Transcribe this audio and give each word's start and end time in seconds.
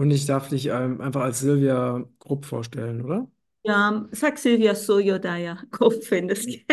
Und 0.00 0.10
ich 0.10 0.26
darf 0.26 0.48
dich 0.48 0.66
ähm, 0.66 1.00
einfach 1.00 1.22
als 1.22 1.40
Silvia 1.40 2.04
Grupp 2.18 2.44
vorstellen, 2.46 3.02
oder? 3.04 3.30
Ja, 3.62 4.08
sag 4.12 4.38
Silvia 4.38 4.74
Sojodaya, 4.74 5.62
Kopf, 5.70 6.10
wenn 6.10 6.28
das 6.28 6.46
geht. 6.46 6.64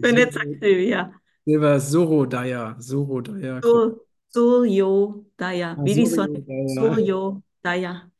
Wenn 0.00 0.16
jetzt 0.18 0.34
sagt 0.34 0.50
Silvia. 0.60 1.12
Silvia 1.46 1.78
Sorodaya, 1.80 2.76
Sorodaya 2.78 3.60
Grupp. 3.62 3.84
So, 3.84 4.06
Sojodaya, 4.28 5.78
Ah, 5.78 5.84
wie 5.84 5.94
die 5.94 6.06
Sonne. 6.06 6.28
Sorodaya. 6.36 6.66
Sojodaya. 6.66 8.10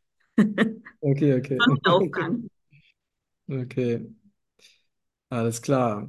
Okay, 1.03 1.33
okay. 1.35 1.61
Sonnenaufgang. 1.61 2.49
Okay, 3.51 4.07
alles 5.31 5.61
klar. 5.63 6.09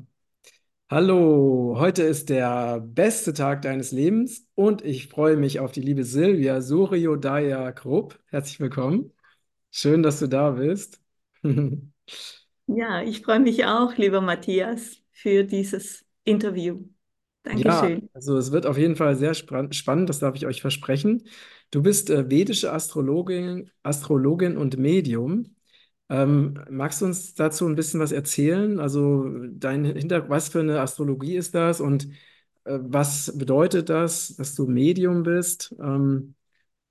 Hallo, 0.89 1.75
heute 1.77 2.03
ist 2.03 2.29
der 2.29 2.79
beste 2.79 3.33
Tag 3.33 3.61
deines 3.61 3.91
Lebens 3.91 4.47
und 4.55 4.81
ich 4.85 5.07
freue 5.09 5.35
mich 5.35 5.59
auf 5.59 5.71
die 5.73 5.81
liebe 5.81 6.05
Silvia 6.05 6.61
Soriodaya 6.61 7.71
Krupp. 7.73 8.17
Herzlich 8.27 8.59
willkommen. 8.61 9.11
Schön, 9.71 10.03
dass 10.03 10.19
du 10.19 10.27
da 10.27 10.51
bist. 10.51 11.01
Ja, 12.67 13.01
ich 13.01 13.21
freue 13.21 13.39
mich 13.39 13.65
auch, 13.65 13.95
lieber 13.95 14.21
Matthias, 14.21 15.01
für 15.11 15.43
dieses 15.43 16.05
Interview. 16.23 16.85
Ja, 17.51 17.91
Dankeschön. 17.91 18.09
also 18.13 18.37
es 18.37 18.51
wird 18.51 18.65
auf 18.65 18.77
jeden 18.77 18.95
Fall 18.95 19.15
sehr 19.15 19.33
span- 19.33 19.71
spannend, 19.73 20.09
das 20.09 20.19
darf 20.19 20.35
ich 20.35 20.45
euch 20.45 20.61
versprechen. 20.61 21.23
Du 21.71 21.81
bist 21.81 22.09
äh, 22.09 22.29
vedische 22.29 22.73
Astrologin, 22.73 23.71
Astrologin 23.83 24.57
und 24.57 24.77
Medium. 24.77 25.55
Ähm, 26.09 26.55
magst 26.69 27.01
du 27.01 27.05
uns 27.05 27.33
dazu 27.35 27.65
ein 27.67 27.75
bisschen 27.75 27.99
was 27.99 28.11
erzählen? 28.13 28.79
Also 28.79 29.29
dein 29.51 29.85
Hinter, 29.85 30.29
was 30.29 30.49
für 30.49 30.61
eine 30.61 30.79
Astrologie 30.81 31.35
ist 31.35 31.53
das 31.55 31.81
und 31.81 32.05
äh, 32.65 32.79
was 32.81 33.37
bedeutet 33.37 33.89
das, 33.89 34.35
dass 34.37 34.55
du 34.55 34.67
Medium 34.67 35.23
bist? 35.23 35.75
Ähm, 35.81 36.35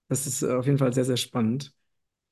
das 0.08 0.26
ist 0.26 0.44
auf 0.44 0.66
jeden 0.66 0.78
Fall 0.78 0.92
sehr, 0.94 1.04
sehr 1.06 1.16
spannend. 1.18 1.74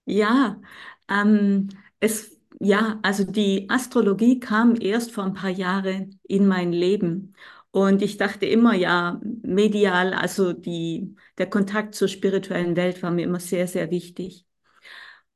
Ja, 0.07 0.61
ähm, 1.09 1.69
es, 2.01 2.39
ja, 2.61 2.99
also 3.03 3.25
die 3.25 3.69
Astrologie 3.71 4.39
kam 4.41 4.77
erst 4.81 5.13
vor 5.13 5.25
ein 5.25 5.35
paar 5.35 5.51
Jahren 5.51 6.21
in 6.25 6.47
mein 6.47 6.73
Leben. 6.73 7.35
Und 7.71 8.03
ich 8.03 8.17
dachte 8.19 8.47
immer, 8.47 8.75
ja, 8.75 9.21
medial, 9.43 10.13
also 10.15 10.53
die, 10.53 11.17
der 11.39 11.49
Kontakt 11.51 11.95
zur 11.95 12.09
spirituellen 12.09 12.77
Welt 12.77 13.03
war 13.03 13.11
mir 13.11 13.25
immer 13.25 13.41
sehr, 13.41 13.67
sehr 13.67 13.91
wichtig. 13.91 14.47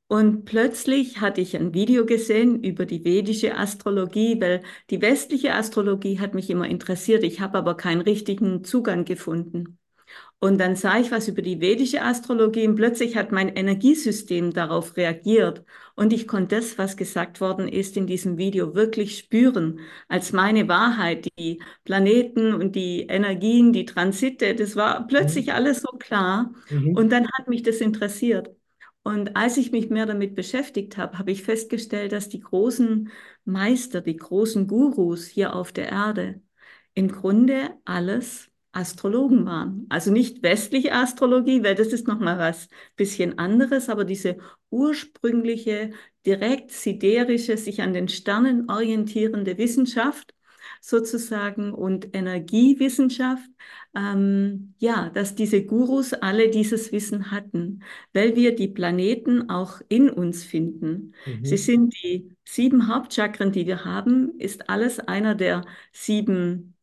Und 0.09 0.47
plötzlich 0.47 1.21
hatte 1.21 1.43
ich 1.43 1.55
ein 1.57 1.75
Video 1.75 2.07
gesehen 2.07 2.65
über 2.65 2.87
die 2.87 3.05
vedische 3.05 3.57
Astrologie, 3.57 4.41
weil 4.41 4.63
die 4.91 5.03
westliche 5.03 5.55
Astrologie 5.55 6.19
hat 6.19 6.35
mich 6.35 6.49
immer 6.49 6.67
interessiert. 6.67 7.25
Ich 7.25 7.41
habe 7.41 7.59
aber 7.59 7.77
keinen 7.77 8.01
richtigen 8.01 8.65
Zugang 8.65 9.05
gefunden. 9.05 9.79
Und 10.41 10.59
dann 10.59 10.77
sah 10.77 10.99
ich 11.01 11.11
was 11.13 11.29
über 11.29 11.43
die 11.43 11.61
vedische 11.61 12.03
Astrologie 12.03 12.69
und 12.69 12.77
plötzlich 12.77 13.17
hat 13.17 13.33
mein 13.33 13.49
Energiesystem 13.57 14.53
darauf 14.53 14.97
reagiert. 14.97 15.65
Und 15.97 16.13
ich 16.13 16.29
konnte 16.29 16.57
das, 16.57 16.79
was 16.79 16.97
gesagt 16.97 17.41
worden 17.41 17.69
ist 17.69 17.97
in 17.97 18.07
diesem 18.07 18.39
Video, 18.39 18.75
wirklich 18.75 19.19
spüren 19.19 19.81
als 20.09 20.33
meine 20.33 20.69
Wahrheit. 20.69 21.29
Die 21.39 21.63
Planeten 21.85 22.55
und 22.55 22.77
die 22.77 23.03
Energien, 23.09 23.73
die 23.73 23.87
Transite, 23.87 24.55
das 24.55 24.77
war 24.77 25.07
Mhm. 25.09 25.09
plötzlich 25.09 25.53
alles 25.55 25.83
so 25.83 25.97
klar. 25.99 26.53
Mhm. 26.71 26.95
Und 26.95 27.11
dann 27.13 27.27
hat 27.33 27.49
mich 27.49 27.63
das 27.65 27.79
interessiert. 27.79 28.51
Und 29.09 29.37
als 29.39 29.57
ich 29.57 29.73
mich 29.73 29.89
mehr 29.89 30.05
damit 30.05 30.35
beschäftigt 30.35 30.99
habe, 30.99 31.19
habe 31.19 31.31
ich 31.31 31.43
festgestellt, 31.43 32.13
dass 32.13 32.29
die 32.29 32.41
großen 32.41 33.11
Meister, 33.47 34.03
die 34.03 34.19
großen 34.19 34.67
Gurus 34.67 35.27
hier 35.27 35.57
auf 35.57 35.73
der 35.73 35.89
Erde 35.89 36.43
im 36.93 37.09
Grunde 37.09 37.71
alles 37.87 38.51
Astrologen 38.73 39.47
waren. 39.47 39.87
Also 39.89 40.13
nicht 40.13 40.43
westliche 40.43 40.93
Astrologie, 40.93 41.63
weil 41.65 41.75
das 41.75 41.87
ist 41.95 42.07
noch 42.07 42.19
mal 42.19 42.37
was 42.39 42.69
bisschen 42.97 43.39
anderes, 43.39 43.89
aber 43.89 44.05
diese 44.05 44.37
ursprüngliche, 44.69 45.93
direkt 46.27 46.71
siderische, 46.71 47.57
sich 47.57 47.81
an 47.81 47.95
den 47.95 48.09
Sternen 48.09 48.69
orientierende 48.69 49.57
Wissenschaft 49.57 50.35
sozusagen 50.83 51.73
und 51.73 52.15
Energiewissenschaft, 52.15 53.49
ähm, 53.95 54.75
ja, 54.79 55.11
dass 55.11 55.35
diese 55.35 55.65
Gurus 55.65 56.13
alle 56.15 56.51
dieses 56.51 56.93
Wissen 56.93 57.31
hatten, 57.31 57.83
weil 58.13 58.37
wir 58.37 58.55
die 58.55 58.69
Planeten 58.69 59.51
auch 59.51 59.81
in 59.89 60.11
uns 60.11 60.45
finden. 60.45 61.15
Sie 61.43 61.57
Mhm. 61.57 61.59
sind 61.59 61.95
die 62.03 62.37
sieben 62.45 62.89
Hauptchakren, 62.89 63.53
die 63.53 63.67
wir 63.67 63.85
haben, 63.85 64.39
ist 64.39 64.69
alles 64.71 65.01
einer 65.01 65.35
der 65.35 65.65
sieben 65.93 66.75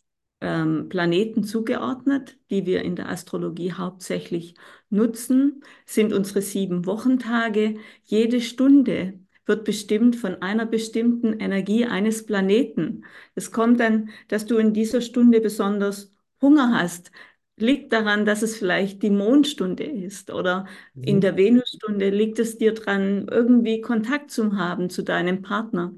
ähm, 0.42 0.90
Planeten 0.90 1.44
zugeordnet, 1.44 2.38
die 2.50 2.66
wir 2.66 2.82
in 2.84 2.96
der 2.96 3.10
Astrologie 3.10 3.74
hauptsächlich 3.74 4.56
nutzen, 4.90 5.64
sind 5.86 6.14
unsere 6.14 6.42
sieben 6.42 6.86
Wochentage. 6.86 7.76
Jede 8.04 8.42
Stunde 8.42 9.20
wird 9.46 9.64
bestimmt 9.64 10.16
von 10.16 10.42
einer 10.42 10.66
bestimmten 10.66 11.34
Energie 11.40 11.86
eines 11.86 12.26
Planeten. 12.26 13.06
Es 13.36 13.52
kommt 13.52 13.80
dann, 13.80 14.10
dass 14.28 14.46
du 14.46 14.58
in 14.58 14.74
dieser 14.74 15.02
Stunde 15.02 15.40
besonders 15.42 16.14
Hunger 16.46 16.72
hast. 16.80 17.12
Liegt 17.58 17.94
daran, 17.94 18.26
dass 18.26 18.42
es 18.42 18.58
vielleicht 18.58 19.02
die 19.04 19.10
Mondstunde 19.10 19.84
ist 19.86 20.30
oder 20.32 20.68
in 21.02 21.22
Mhm. 21.22 21.22
der 21.22 21.38
Venusstunde 21.38 22.10
liegt 22.10 22.40
es 22.40 22.58
dir 22.58 22.74
dran, 22.74 23.28
irgendwie 23.30 23.82
Kontakt 23.82 24.32
zu 24.32 24.58
haben 24.58 24.90
zu 24.90 25.04
deinem 25.04 25.42
Partner. 25.42 25.94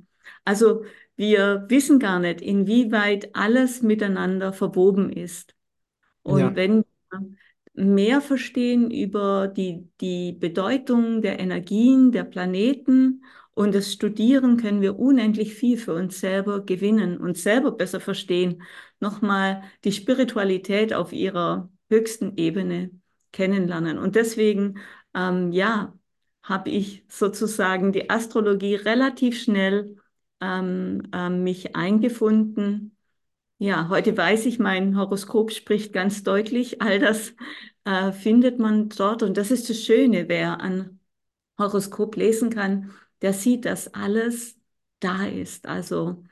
Also 0.45 0.85
wir 1.15 1.65
wissen 1.69 1.99
gar 1.99 2.19
nicht, 2.19 2.41
inwieweit 2.41 3.35
alles 3.35 3.81
miteinander 3.81 4.53
verwoben 4.53 5.11
ist. 5.11 5.55
Und 6.23 6.55
Ja. 6.55 6.55
wenn 6.55 6.83
wir 7.11 7.29
mehr 7.73 8.21
verstehen 8.21 8.91
über 8.91 9.47
die, 9.47 9.89
die 10.01 10.33
Bedeutung 10.33 11.21
der 11.21 11.39
Energien, 11.39 12.11
der 12.11 12.23
Planeten 12.23 13.23
und 13.57 13.73
das 13.75 13.91
Studieren, 13.91 14.57
können 14.57 14.81
wir 14.81 14.99
unendlich 14.99 15.53
viel 15.55 15.77
für 15.77 15.93
uns 15.93 16.19
selber 16.19 16.63
gewinnen 16.65 17.17
und 17.17 17.37
selber 17.37 17.71
besser 17.71 17.99
verstehen, 17.99 18.63
nochmal 18.99 19.63
die 19.83 19.91
Spiritualität 19.91 20.93
auf 20.93 21.13
ihrer 21.13 21.69
höchsten 21.89 22.37
Ebene 22.37 22.91
kennenlernen. 23.31 23.97
Und 23.97 24.15
deswegen, 24.15 24.79
ähm, 25.13 25.51
ja, 25.51 25.93
habe 26.43 26.69
ich 26.69 27.03
sozusagen 27.09 27.91
die 27.91 28.09
Astrologie 28.09 28.75
relativ 28.75 29.41
schnell 29.41 29.97
ähm, 30.41 31.03
ähm, 31.13 31.43
mich 31.43 31.75
eingefunden 31.75 32.97
ja, 33.59 33.89
heute 33.89 34.15
weiß 34.15 34.45
ich, 34.45 34.59
mein 34.59 34.95
Horoskop 34.97 35.51
spricht 35.51 35.91
ganz 35.93 36.23
deutlich. 36.23 36.81
All 36.81 36.99
das 36.99 37.33
äh, 37.85 38.11
findet 38.11 38.59
man 38.59 38.89
dort. 38.89 39.23
Und 39.23 39.37
das 39.37 39.49
ist 39.51 39.69
das 39.69 39.81
Schöne, 39.83 40.29
wer 40.29 40.61
ein 40.61 40.99
Horoskop 41.57 42.15
lesen 42.15 42.51
kann, 42.51 42.91
der 43.21 43.33
sieht, 43.33 43.65
dass 43.65 43.93
alles 43.93 44.57
da 44.99 45.25
ist. 45.25 45.67
Also 45.67 46.23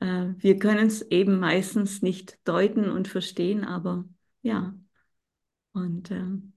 äh, 0.00 0.26
wir 0.38 0.58
können 0.58 0.88
es 0.88 1.02
eben 1.02 1.40
meistens 1.40 2.02
nicht 2.02 2.38
deuten 2.48 2.90
und 2.90 3.08
verstehen, 3.08 3.64
aber 3.64 4.04
ja. 4.42 4.74
Und 5.72 6.10
ähm, 6.10 6.54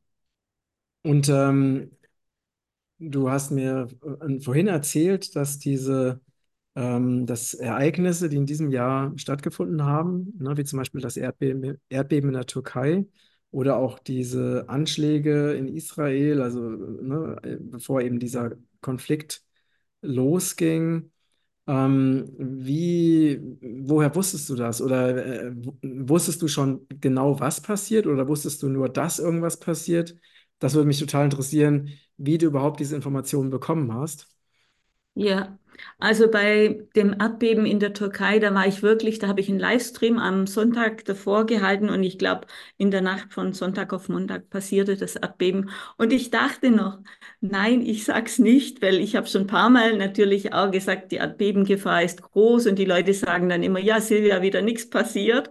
Und 1.03 1.29
ähm, 1.29 1.91
Du 2.99 3.29
hast 3.31 3.51
mir 3.51 3.87
äh, 4.21 4.39
vorhin 4.39 4.67
erzählt, 4.67 5.35
dass 5.35 5.57
diese 5.59 6.21
ähm, 6.75 7.25
dass 7.25 7.53
Ereignisse, 7.53 8.29
die 8.29 8.37
in 8.37 8.45
diesem 8.45 8.71
Jahr 8.71 9.11
stattgefunden 9.17 9.83
haben, 9.83 10.33
ne, 10.39 10.55
wie 10.57 10.63
zum 10.63 10.77
Beispiel 10.79 11.01
das 11.01 11.17
Erdbeben, 11.17 11.77
Erdbeben 11.89 12.29
in 12.29 12.33
der 12.35 12.45
Türkei 12.45 13.05
oder 13.51 13.77
auch 13.77 13.99
diese 13.99 14.65
Anschläge 14.69 15.53
in 15.53 15.67
Israel, 15.67 16.41
also 16.41 16.61
ne, 16.61 17.37
äh, 17.43 17.57
bevor 17.59 18.01
eben 18.01 18.19
dieser 18.19 18.51
Konflikt 18.81 19.43
losging, 20.01 21.11
ähm, 21.67 22.25
wie, 22.39 23.39
woher 23.61 24.15
wusstest 24.15 24.49
du 24.49 24.55
das? 24.55 24.81
Oder 24.81 25.47
äh, 25.47 25.53
wusstest 25.83 26.41
du 26.41 26.47
schon 26.47 26.87
genau, 26.89 27.39
was 27.39 27.61
passiert? 27.61 28.07
Oder 28.07 28.27
wusstest 28.27 28.63
du 28.63 28.69
nur, 28.69 28.89
dass 28.89 29.19
irgendwas 29.19 29.59
passiert? 29.59 30.17
Das 30.59 30.73
würde 30.75 30.87
mich 30.87 30.99
total 30.99 31.25
interessieren, 31.25 31.89
wie 32.17 32.37
du 32.37 32.47
überhaupt 32.47 32.79
diese 32.79 32.95
Informationen 32.95 33.49
bekommen 33.49 33.93
hast. 33.93 34.27
Ja, 35.13 35.57
also 35.99 36.31
bei 36.31 36.87
dem 36.95 37.13
Erdbeben 37.19 37.65
in 37.65 37.79
der 37.81 37.93
Türkei, 37.93 38.39
da 38.39 38.53
war 38.53 38.65
ich 38.65 38.81
wirklich, 38.81 39.19
da 39.19 39.27
habe 39.27 39.41
ich 39.41 39.49
einen 39.49 39.59
Livestream 39.59 40.17
am 40.17 40.47
Sonntag 40.47 41.03
davor 41.03 41.45
gehalten 41.45 41.89
und 41.89 42.01
ich 42.03 42.17
glaube, 42.17 42.47
in 42.77 42.91
der 42.91 43.01
Nacht 43.01 43.33
von 43.33 43.51
Sonntag 43.53 43.91
auf 43.91 44.07
Montag 44.07 44.49
passierte 44.49 44.95
das 44.95 45.17
Erdbeben. 45.17 45.69
Und 45.97 46.13
ich 46.13 46.29
dachte 46.31 46.71
noch, 46.71 46.99
nein, 47.41 47.81
ich 47.81 48.05
sag's 48.05 48.39
nicht, 48.39 48.81
weil 48.81 48.95
ich 48.99 49.15
habe 49.17 49.27
schon 49.27 49.41
ein 49.41 49.47
paar 49.47 49.69
Mal 49.69 49.97
natürlich 49.97 50.53
auch 50.53 50.71
gesagt, 50.71 51.11
die 51.11 51.17
Erdbebengefahr 51.17 52.03
ist 52.03 52.21
groß 52.21 52.67
und 52.67 52.79
die 52.79 52.85
Leute 52.85 53.13
sagen 53.13 53.49
dann 53.49 53.63
immer, 53.63 53.79
ja, 53.79 53.99
Silvia, 53.99 54.41
wieder 54.41 54.61
nichts 54.61 54.89
passiert. 54.89 55.49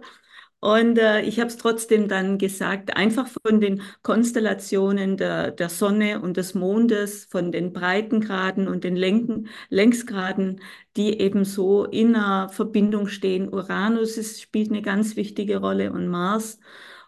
Und 0.61 0.99
äh, 0.99 1.21
ich 1.23 1.39
habe 1.39 1.47
es 1.49 1.57
trotzdem 1.57 2.07
dann 2.07 2.37
gesagt, 2.37 2.95
einfach 2.95 3.27
von 3.27 3.59
den 3.59 3.81
Konstellationen 4.03 5.17
der, 5.17 5.49
der 5.51 5.69
Sonne 5.69 6.21
und 6.21 6.37
des 6.37 6.53
Mondes, 6.53 7.25
von 7.25 7.51
den 7.51 7.73
Breitengraden 7.73 8.67
und 8.67 8.83
den 8.83 8.95
Lenken, 8.95 9.49
Längsgraden, 9.69 10.61
die 10.97 11.19
eben 11.19 11.45
so 11.45 11.85
in 11.85 12.15
einer 12.15 12.49
Verbindung 12.49 13.07
stehen. 13.07 13.51
Uranus 13.51 14.17
ist, 14.17 14.39
spielt 14.39 14.69
eine 14.69 14.83
ganz 14.83 15.15
wichtige 15.15 15.57
Rolle 15.57 15.91
und 15.91 16.07
Mars. 16.07 16.59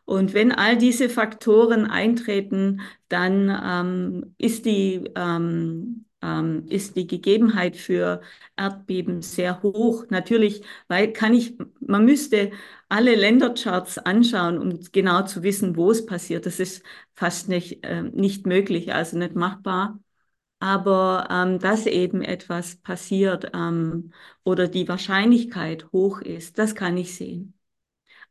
Und 0.06 0.34
wenn 0.34 0.52
all 0.52 0.78
diese 0.78 1.08
Faktoren 1.10 1.86
eintreten, 1.86 2.82
dann 3.08 3.50
ähm, 3.64 4.36
ist 4.40 4.66
die, 4.66 5.12
ähm, 5.16 6.06
ähm, 6.24 6.66
ist 6.70 6.96
die 6.98 7.08
Gegebenheit 7.08 7.78
für 7.78 8.22
Erdbeben 8.58 9.22
sehr 9.22 9.62
hoch. 9.64 10.06
Natürlich, 10.10 10.64
weil 10.88 11.14
kann 11.14 11.34
ich, 11.36 11.58
man 11.82 12.06
müsste 12.06 12.52
alle 12.90 13.16
Ländercharts 13.16 13.98
anschauen, 14.00 14.58
um 14.60 14.80
genau 14.94 15.24
zu 15.24 15.44
wissen, 15.44 15.76
wo 15.78 15.92
es 15.92 16.06
passiert. 16.06 16.46
Das 16.48 16.60
ist 16.62 16.84
fast 17.16 17.50
nicht, 17.50 17.86
äh, 17.86 18.04
nicht 18.04 18.48
möglich, 18.48 18.94
also 18.94 19.18
nicht 19.18 19.36
machbar. 19.36 20.00
Aber 20.60 21.28
ähm, 21.32 21.60
dass 21.60 21.86
eben 21.88 22.22
etwas 22.22 22.78
passiert 22.78 23.52
ähm, 23.54 24.14
oder 24.44 24.68
die 24.70 24.88
Wahrscheinlichkeit 24.88 25.92
hoch 25.92 26.22
ist, 26.22 26.58
das 26.58 26.76
kann 26.76 26.98
ich 26.98 27.16
sehen. 27.16 27.54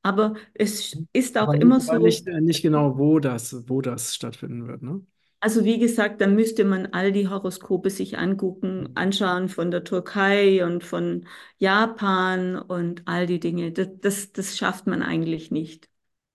Aber 0.02 0.34
es 0.54 0.98
ist 1.12 1.38
auch 1.38 1.52
Aber 1.52 1.56
immer 1.60 1.80
nicht, 1.80 1.90
so, 1.90 1.98
nicht, 1.98 2.26
äh, 2.28 2.40
nicht 2.40 2.62
genau, 2.62 2.98
wo 2.98 3.18
das, 3.18 3.68
wo 3.68 3.80
das 3.80 4.14
stattfinden 4.14 4.66
wird, 4.68 4.82
ne? 4.82 5.04
Also 5.42 5.64
wie 5.64 5.78
gesagt, 5.78 6.20
da 6.22 6.26
müsste 6.28 6.64
man 6.64 6.86
all 6.88 7.12
die 7.12 7.28
Horoskope 7.28 7.90
sich 7.90 8.18
angucken, 8.18 8.90
anschauen 8.96 9.48
von 9.50 9.70
der 9.70 9.84
Türkei 9.84 10.64
und 10.64 10.84
von 10.84 11.26
Japan 11.58 12.56
und 12.58 13.02
all 13.08 13.26
die 13.26 13.40
Dinge. 13.40 13.72
Das, 13.72 13.88
das, 14.00 14.32
das 14.32 14.56
schafft 14.58 14.86
man 14.86 15.02
eigentlich 15.02 15.50
nicht. 15.50 15.88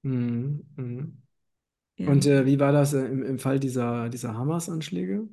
Mhm. 0.04 1.22
Und 2.06 2.26
Ja. 2.26 2.28
äh, 2.28 2.46
wie 2.46 2.60
war 2.60 2.72
das 2.72 2.94
äh, 2.94 3.06
im, 3.06 3.24
im 3.24 3.40
Fall 3.40 3.60
dieser, 3.60 4.10
dieser 4.10 4.34
Hamas-Anschläge? 4.36 5.28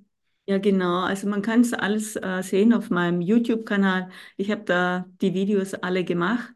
Ja, 0.47 0.59
genau. 0.59 1.01
Also 1.05 1.27
man 1.27 1.41
kann 1.41 1.63
es 1.63 1.73
alles 1.73 2.17
äh, 2.17 2.43
sehen 2.43 2.75
auf 2.75 2.91
meinem 2.91 3.21
YouTube-Kanal. 3.23 4.11
Ich 4.37 4.51
habe 4.51 4.63
da 4.65 5.07
die 5.23 5.33
Videos 5.33 5.73
alle 5.75 6.05
gemacht 6.05 6.53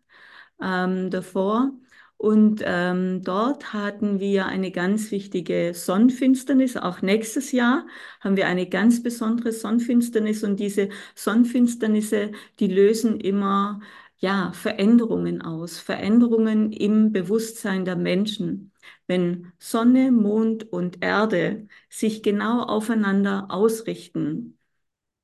ähm, 0.62 1.10
davor. 1.10 1.72
Und 2.18 2.62
ähm, 2.64 3.22
dort 3.22 3.72
hatten 3.72 4.18
wir 4.18 4.46
eine 4.46 4.72
ganz 4.72 5.12
wichtige 5.12 5.72
Sonnenfinsternis. 5.74 6.76
Auch 6.76 7.00
nächstes 7.00 7.52
Jahr 7.52 7.86
haben 8.20 8.36
wir 8.36 8.48
eine 8.48 8.68
ganz 8.68 9.02
besondere 9.02 9.52
Sonnenfinsternis. 9.52 10.42
Und 10.42 10.58
diese 10.58 10.88
Sonnenfinsternisse, 11.14 12.32
die 12.58 12.66
lösen 12.66 13.20
immer 13.20 13.80
ja, 14.18 14.52
Veränderungen 14.52 15.42
aus, 15.42 15.78
Veränderungen 15.78 16.72
im 16.72 17.12
Bewusstsein 17.12 17.84
der 17.84 17.94
Menschen. 17.96 18.72
Wenn 19.06 19.52
Sonne, 19.60 20.10
Mond 20.10 20.72
und 20.72 21.02
Erde 21.04 21.68
sich 21.88 22.22
genau 22.24 22.62
aufeinander 22.64 23.46
ausrichten, 23.50 24.58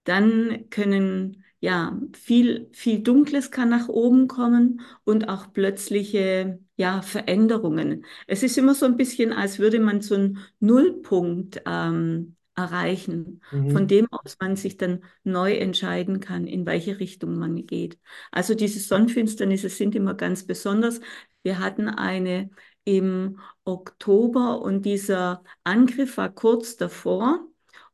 dann 0.04 0.68
können 0.70 1.43
ja 1.64 1.98
viel 2.14 2.68
viel 2.72 3.00
Dunkles 3.02 3.50
kann 3.50 3.68
nach 3.70 3.88
oben 3.88 4.28
kommen 4.28 4.80
und 5.04 5.28
auch 5.28 5.52
plötzliche 5.52 6.58
ja 6.76 7.02
Veränderungen. 7.02 8.04
Es 8.26 8.42
ist 8.42 8.58
immer 8.58 8.74
so 8.74 8.86
ein 8.86 8.96
bisschen, 8.96 9.32
als 9.32 9.58
würde 9.58 9.80
man 9.80 10.00
so 10.02 10.14
einen 10.14 10.38
Nullpunkt 10.60 11.62
ähm, 11.66 12.36
erreichen, 12.56 13.42
von 13.66 13.86
Mhm. 13.86 13.88
dem 13.88 14.06
aus 14.12 14.36
man 14.40 14.56
sich 14.56 14.76
dann 14.76 15.04
neu 15.24 15.54
entscheiden 15.56 16.20
kann, 16.20 16.46
in 16.46 16.66
welche 16.66 17.00
Richtung 17.00 17.36
man 17.38 17.66
geht. 17.66 17.98
Also 18.30 18.54
diese 18.54 18.80
Sonnenfinsternisse 18.80 19.68
sind 19.68 19.94
immer 19.94 20.14
ganz 20.14 20.46
besonders. 20.46 21.00
Wir 21.42 21.58
hatten 21.58 21.88
eine 21.88 22.50
im 22.84 23.40
Oktober 23.64 24.60
und 24.62 24.82
dieser 24.84 25.42
Angriff 25.64 26.16
war 26.16 26.30
kurz 26.32 26.76
davor. 26.76 27.46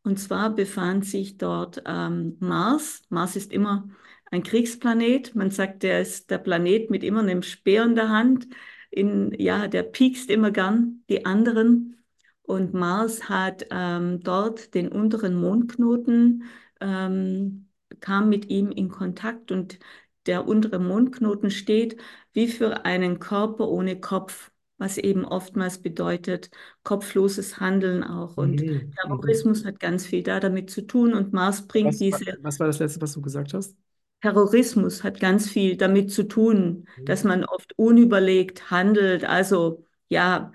Und 0.03 0.19
zwar 0.19 0.51
befand 0.55 1.05
sich 1.05 1.37
dort 1.37 1.83
ähm, 1.87 2.37
Mars. 2.41 3.03
Mars 3.11 3.37
ist 3.37 3.53
immer 3.53 3.89
ein 4.31 4.43
Kriegsplanet. 4.43 5.35
Man 5.35 5.51
sagt, 5.51 5.83
der 5.83 6.01
ist 6.01 6.31
der 6.31 6.39
Planet 6.39 6.91
mit 6.91 7.05
immer 7.05 7.21
einem 7.21 7.43
Speer 7.43 7.85
in 7.85 7.95
der 7.95 8.09
Hand. 8.09 8.49
In, 8.91 9.33
ja, 9.39 9.69
der 9.69 9.83
piekst 9.83 10.31
immer 10.31 10.51
gern 10.51 11.05
die 11.09 11.27
anderen. 11.27 12.03
Und 12.43 12.75
Mars 12.75 13.29
hat 13.29 13.67
ähm, 13.71 14.21
dort 14.23 14.75
den 14.75 14.89
unteren 14.89 15.35
Mondknoten, 15.41 16.45
ähm, 16.81 17.69
kam 18.01 18.29
mit 18.29 18.51
ihm 18.51 18.71
in 18.73 18.89
Kontakt 18.89 19.53
und 19.53 19.79
der 20.27 20.47
untere 20.49 20.79
Mondknoten 20.79 21.51
steht 21.51 21.97
wie 22.33 22.49
für 22.49 22.85
einen 22.85 23.19
Körper 23.21 23.69
ohne 23.69 24.01
Kopf, 24.01 24.50
was 24.81 24.99
eben 24.99 25.25
oftmals 25.27 25.79
bedeutet 25.83 26.51
kopfloses 26.85 27.61
Handeln 27.61 28.05
auch. 28.05 28.37
Und 28.39 28.65
Mhm. 28.65 28.97
Terrorismus 28.97 29.65
hat 29.67 29.81
ganz 29.81 30.07
viel 30.07 30.25
da 30.25 30.41
damit 30.41 30.71
zu 30.71 30.83
tun 30.87 31.15
und 31.15 31.33
Mars 31.35 31.69
bringt 31.69 32.01
Was, 32.01 32.11
wa- 32.11 32.21
diese, 32.21 32.39
was 32.43 32.59
war 32.61 32.67
das 32.69 32.79
Letzte, 32.79 33.01
was 33.01 33.13
du 33.15 33.21
gesagt 33.23 33.53
hast? 33.55 33.77
Terrorismus 34.23 35.03
hat 35.03 35.19
ganz 35.21 35.49
viel 35.49 35.77
damit 35.77 36.13
zu 36.13 36.25
tun, 36.25 36.87
Mhm. 36.97 37.07
dass 37.07 37.25
man 37.25 37.45
oft 37.45 37.73
unüberlegt 37.79 38.71
handelt. 38.71 39.25
Also 39.25 39.85
ja, 40.09 40.53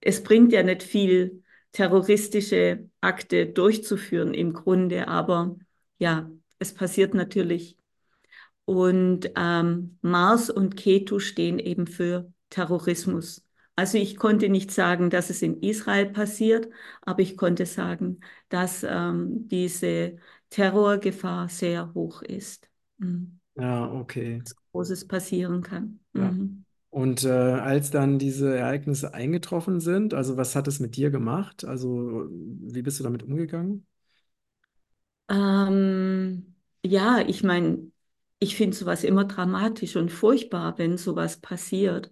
es 0.00 0.22
bringt 0.22 0.52
ja 0.52 0.62
nicht 0.62 0.82
viel, 0.82 1.42
terroristische 1.72 2.88
Akte 3.00 3.46
durchzuführen 3.46 4.34
im 4.34 4.52
Grunde, 4.54 5.08
aber 5.08 5.56
ja, 5.98 6.30
es 6.58 6.74
passiert 6.74 7.14
natürlich. 7.14 7.76
Und 8.66 9.30
ähm, 9.36 9.98
Mars 10.02 10.50
und 10.50 10.76
Ketu 10.76 11.18
stehen 11.20 11.58
eben 11.58 11.86
für 11.86 12.32
Terrorismus. 12.50 13.44
Also 13.76 13.98
ich 13.98 14.16
konnte 14.16 14.48
nicht 14.48 14.70
sagen, 14.70 15.10
dass 15.10 15.30
es 15.30 15.42
in 15.42 15.62
Israel 15.62 16.06
passiert, 16.12 16.68
aber 17.02 17.20
ich 17.22 17.36
konnte 17.36 17.66
sagen, 17.66 18.20
dass 18.48 18.82
ähm, 18.84 19.48
diese 19.48 20.18
Terrorgefahr 20.50 21.48
sehr 21.48 21.94
hoch 21.94 22.22
ist. 22.22 22.68
Mhm. 22.98 23.40
Ja, 23.54 23.92
okay. 23.92 24.44
Dass 24.44 24.54
Großes 24.72 25.08
passieren 25.08 25.62
kann. 25.62 26.00
Ja. 26.16 26.38
Mhm. 26.38 26.64
Und 26.90 27.24
äh, 27.24 27.30
als 27.30 27.90
dann 27.90 28.18
diese 28.18 28.56
Ereignisse 28.56 29.14
eingetroffen 29.14 29.80
sind, 29.80 30.12
also 30.14 30.36
was 30.36 30.56
hat 30.56 30.66
es 30.68 30.80
mit 30.80 30.96
dir 30.96 31.10
gemacht? 31.10 31.64
Also 31.64 32.26
wie 32.30 32.82
bist 32.82 32.98
du 32.98 33.04
damit 33.04 33.22
umgegangen? 33.22 33.86
Ähm, 35.28 36.54
ja, 36.84 37.20
ich 37.20 37.42
meine, 37.42 37.90
ich 38.38 38.56
finde 38.56 38.76
sowas 38.76 39.04
immer 39.04 39.24
dramatisch 39.24 39.96
und 39.96 40.10
furchtbar, 40.10 40.78
wenn 40.78 40.96
sowas 40.98 41.40
passiert. 41.40 42.10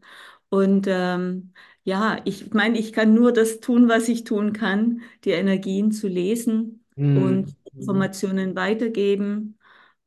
Und 0.50 0.86
ähm, 0.88 1.52
ja, 1.84 2.20
ich 2.24 2.52
meine, 2.54 2.78
ich 2.78 2.92
kann 2.92 3.14
nur 3.14 3.32
das 3.32 3.60
tun, 3.60 3.88
was 3.88 4.08
ich 4.08 4.24
tun 4.24 4.52
kann, 4.52 5.02
die 5.24 5.30
Energien 5.30 5.92
zu 5.92 6.08
lesen 6.08 6.84
und 7.12 7.50
Mhm. 7.50 7.56
Mhm. 7.74 7.78
Informationen 7.78 8.56
weitergeben. 8.56 9.58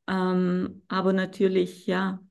Ähm, 0.07 0.83
aber 0.87 1.13
natürlich, 1.13 1.87
ja, 1.87 2.21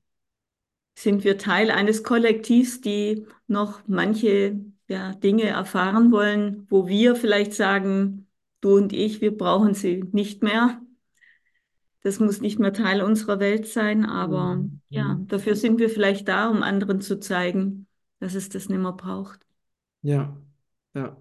sind 0.95 1.25
wir 1.25 1.39
Teil 1.39 1.71
eines 1.71 2.03
Kollektivs, 2.05 2.81
die 2.81 3.27
noch 3.47 3.83
manche 3.87 4.61
ja, 4.89 5.13
Dinge 5.15 5.45
erfahren 5.45 6.13
wollen, 6.13 6.67
wo 6.71 6.87
wir 6.89 7.17
vielleicht 7.17 7.55
sagen, 7.55 8.29
du 8.61 8.77
und 8.77 8.93
ich, 8.93 9.21
wir 9.21 9.37
brauchen 9.37 9.75
sie 9.75 10.05
nicht 10.13 10.43
mehr. 10.43 10.81
Das 12.03 12.19
muss 12.21 12.41
nicht 12.41 12.59
mehr 12.59 12.73
Teil 12.73 13.03
unserer 13.03 13.41
Welt 13.41 13.67
sein, 13.67 14.05
aber 14.07 14.65
Mhm. 14.65 14.81
ja, 14.93 15.15
Mhm. 15.15 15.27
dafür 15.29 15.55
sind 15.57 15.79
wir 15.79 15.91
vielleicht 15.91 16.29
da, 16.29 16.49
um 16.49 16.63
anderen 16.63 17.01
zu 17.01 17.21
zeigen, 17.21 17.87
dass 18.21 18.35
es 18.35 18.49
das 18.49 18.69
nicht 18.69 18.79
mehr 18.81 18.93
braucht. 18.93 19.41
Ja, 20.03 20.37
ja. 20.95 21.17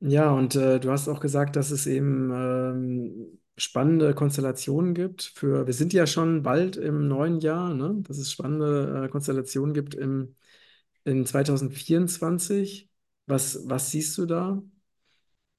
Ja, 0.00 0.30
und 0.32 0.54
äh, 0.54 0.78
du 0.80 0.90
hast 0.90 1.08
auch 1.08 1.20
gesagt, 1.20 1.56
dass 1.56 1.70
es 1.70 1.86
eben 1.86 2.30
ähm, 2.30 3.38
spannende 3.56 4.14
Konstellationen 4.14 4.92
gibt 4.94 5.22
für, 5.22 5.66
wir 5.66 5.72
sind 5.72 5.92
ja 5.94 6.06
schon 6.06 6.42
bald 6.42 6.76
im 6.76 7.08
neuen 7.08 7.38
Jahr, 7.40 7.72
ne? 7.72 8.02
Dass 8.06 8.18
es 8.18 8.30
spannende 8.30 9.04
äh, 9.06 9.08
Konstellationen 9.08 9.72
gibt 9.72 9.94
im, 9.94 10.36
in 11.04 11.24
2024. 11.26 12.90
Was, 13.26 13.68
was 13.68 13.90
siehst 13.90 14.18
du 14.18 14.26
da? 14.26 14.62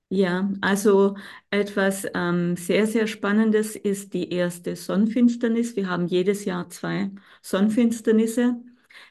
Ja, 0.10 0.52
also 0.62 1.16
etwas 1.50 2.06
ähm, 2.14 2.56
sehr, 2.56 2.86
sehr 2.88 3.08
Spannendes 3.08 3.76
ist 3.76 4.14
die 4.14 4.30
erste 4.32 4.76
Sonnenfinsternis. 4.76 5.76
Wir 5.76 5.90
haben 5.90 6.06
jedes 6.08 6.46
Jahr 6.46 6.70
zwei 6.70 7.10
Sonnenfinsternisse. 7.42 8.56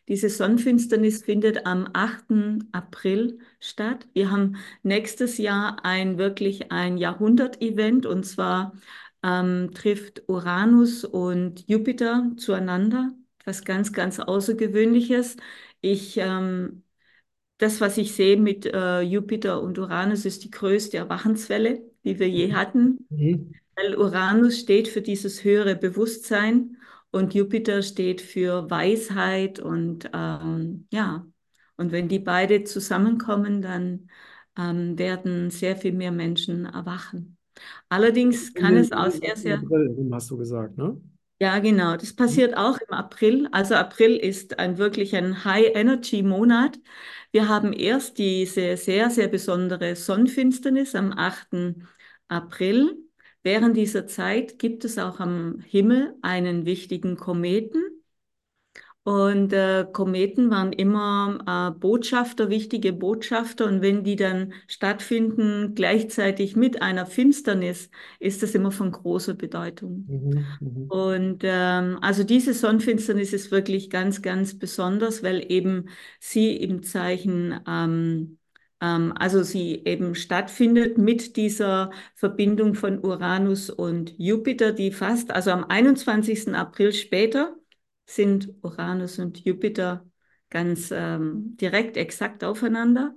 Diese 0.09 0.29
Sonnenfinsternis 0.29 1.23
findet 1.25 1.67
am 1.67 1.89
8. 1.93 2.61
April 2.73 3.39
statt. 3.61 4.07
Wir 4.13 4.31
haben 4.31 4.57
nächstes 4.83 5.39
Jahr 5.39 5.85
ein 5.85 6.19
wirklich 6.19 6.71
ein 6.73 6.97
Jahrhundert-Event 6.99 8.07
und 8.07 8.25
zwar 8.25 8.75
ähm, 9.23 9.71
trifft 9.75 10.23
Uranus 10.29 11.05
und 11.05 11.69
Jupiter 11.69 12.31
zueinander. 12.37 13.13
Was 13.45 13.65
ganz, 13.65 13.93
ganz 13.93 14.21
Außergewöhnliches. 14.21 15.37
Ich 15.81 16.17
ähm, 16.19 16.83
das, 17.59 17.81
was 17.81 17.99
ich 17.99 18.15
sehe 18.15 18.37
mit 18.37 18.67
äh, 18.67 19.01
Jupiter 19.01 19.63
und 19.63 19.79
Uranus, 19.79 20.25
ist 20.25 20.45
die 20.45 20.51
größte 20.51 20.97
Erwachenswelle, 20.99 21.83
die 22.05 22.19
wir 22.19 22.29
je 22.29 22.53
hatten, 22.55 23.09
Mhm. 23.11 23.55
weil 23.77 23.97
Uranus 23.97 24.59
steht 24.61 24.89
für 24.89 25.03
dieses 25.03 25.45
höhere 25.45 25.77
Bewusstsein 25.77 26.79
und 27.15 27.35
Jupiter 27.35 27.83
steht 27.83 28.21
für 28.21 28.69
Weisheit 28.71 29.61
und 29.61 30.11
ähm, 30.13 30.87
ja, 30.93 31.27
und 31.77 31.93
wenn 31.93 32.09
die 32.09 32.19
beide 32.19 32.65
zusammenkommen, 32.65 33.63
dann 33.63 34.11
ähm, 34.59 34.99
werden 34.99 35.51
sehr 35.51 35.77
viel 35.77 35.93
mehr 35.93 36.13
Menschen 36.13 36.67
erwachen. 36.67 37.37
Allerdings 37.89 38.53
kann 38.55 38.77
es 38.77 38.93
auch 38.93 39.11
sehr, 39.11 39.31
8. 39.31 39.39
sehr 39.39 39.59
April 39.59 40.09
hast 40.13 40.31
du 40.31 40.37
gesagt, 40.37 40.77
ne? 40.77 41.01
Ja, 41.41 41.59
genau. 41.59 41.97
Das 41.97 42.15
passiert 42.15 42.57
auch 42.57 42.79
im 42.79 42.95
April. 42.95 43.49
Also 43.53 43.75
April 43.75 44.17
ist 44.17 44.59
ein 44.59 44.79
wirklich 44.79 45.15
ein 45.17 45.45
High-Energy-Monat. 45.45 46.79
Wir 47.33 47.49
haben 47.49 47.73
erst 47.73 48.19
diese 48.19 48.77
sehr, 48.77 49.11
sehr 49.11 49.29
besondere 49.29 49.97
Sonnenfinsternis 49.97 50.95
am 50.95 51.13
8. 51.13 51.85
April. 52.29 53.04
Während 53.45 53.77
dieser 53.77 54.07
Zeit 54.09 54.59
gibt 54.59 54.85
es 54.85 54.99
auch 54.99 55.21
am 55.21 55.61
Himmel 55.61 56.17
einen 56.23 56.67
wichtigen 56.67 57.17
Kometen. 57.17 57.81
Und 59.05 59.53
äh, 59.53 59.87
Kometen 59.93 60.51
waren 60.51 60.73
immer 60.73 61.73
äh, 61.77 61.79
Botschafter, 61.79 62.49
wichtige 62.49 62.95
Botschafter. 62.95 63.67
Und 63.67 63.83
wenn 63.83 64.03
die 64.03 64.17
dann 64.17 64.55
stattfinden, 64.67 65.75
gleichzeitig 65.75 66.57
mit 66.57 66.81
einer 66.81 67.05
Finsternis, 67.05 67.91
ist 68.19 68.43
das 68.43 68.55
immer 68.55 68.71
von 68.73 68.93
großer 68.93 69.35
Bedeutung. 69.35 70.07
Mhm, 70.09 70.57
mhm, 70.61 70.87
Und 70.89 71.43
ähm, 71.45 71.99
also 72.01 72.25
diese 72.25 72.55
Sonnenfinsternis 72.55 73.35
ist 73.35 73.51
wirklich 73.51 73.91
ganz, 73.91 74.23
ganz 74.23 74.59
besonders, 74.59 75.23
weil 75.23 75.51
eben 75.53 75.91
sie 76.19 76.57
im 76.57 76.83
Zeichen, 76.83 77.61
ähm, 77.67 77.67
ähm, 77.67 78.39
also 78.81 79.43
sie 79.43 79.83
eben 79.85 80.15
stattfindet 80.15 80.99
mit 80.99 81.37
dieser 81.37 81.91
Verbindung 82.15 82.75
von 82.75 83.03
Uranus 83.03 83.71
und 83.71 84.15
Jupiter, 84.19 84.73
die 84.73 84.93
fast, 84.93 85.31
also 85.31 85.53
am 85.53 85.65
21. 85.65 86.55
April 86.55 86.93
später 86.93 87.57
sind 88.07 88.53
Uranus 88.63 89.19
und 89.19 89.45
Jupiter 89.45 90.07
ganz 90.51 90.91
ähm, 90.93 91.57
direkt 91.57 91.97
exakt 91.97 92.45
aufeinander, 92.45 93.15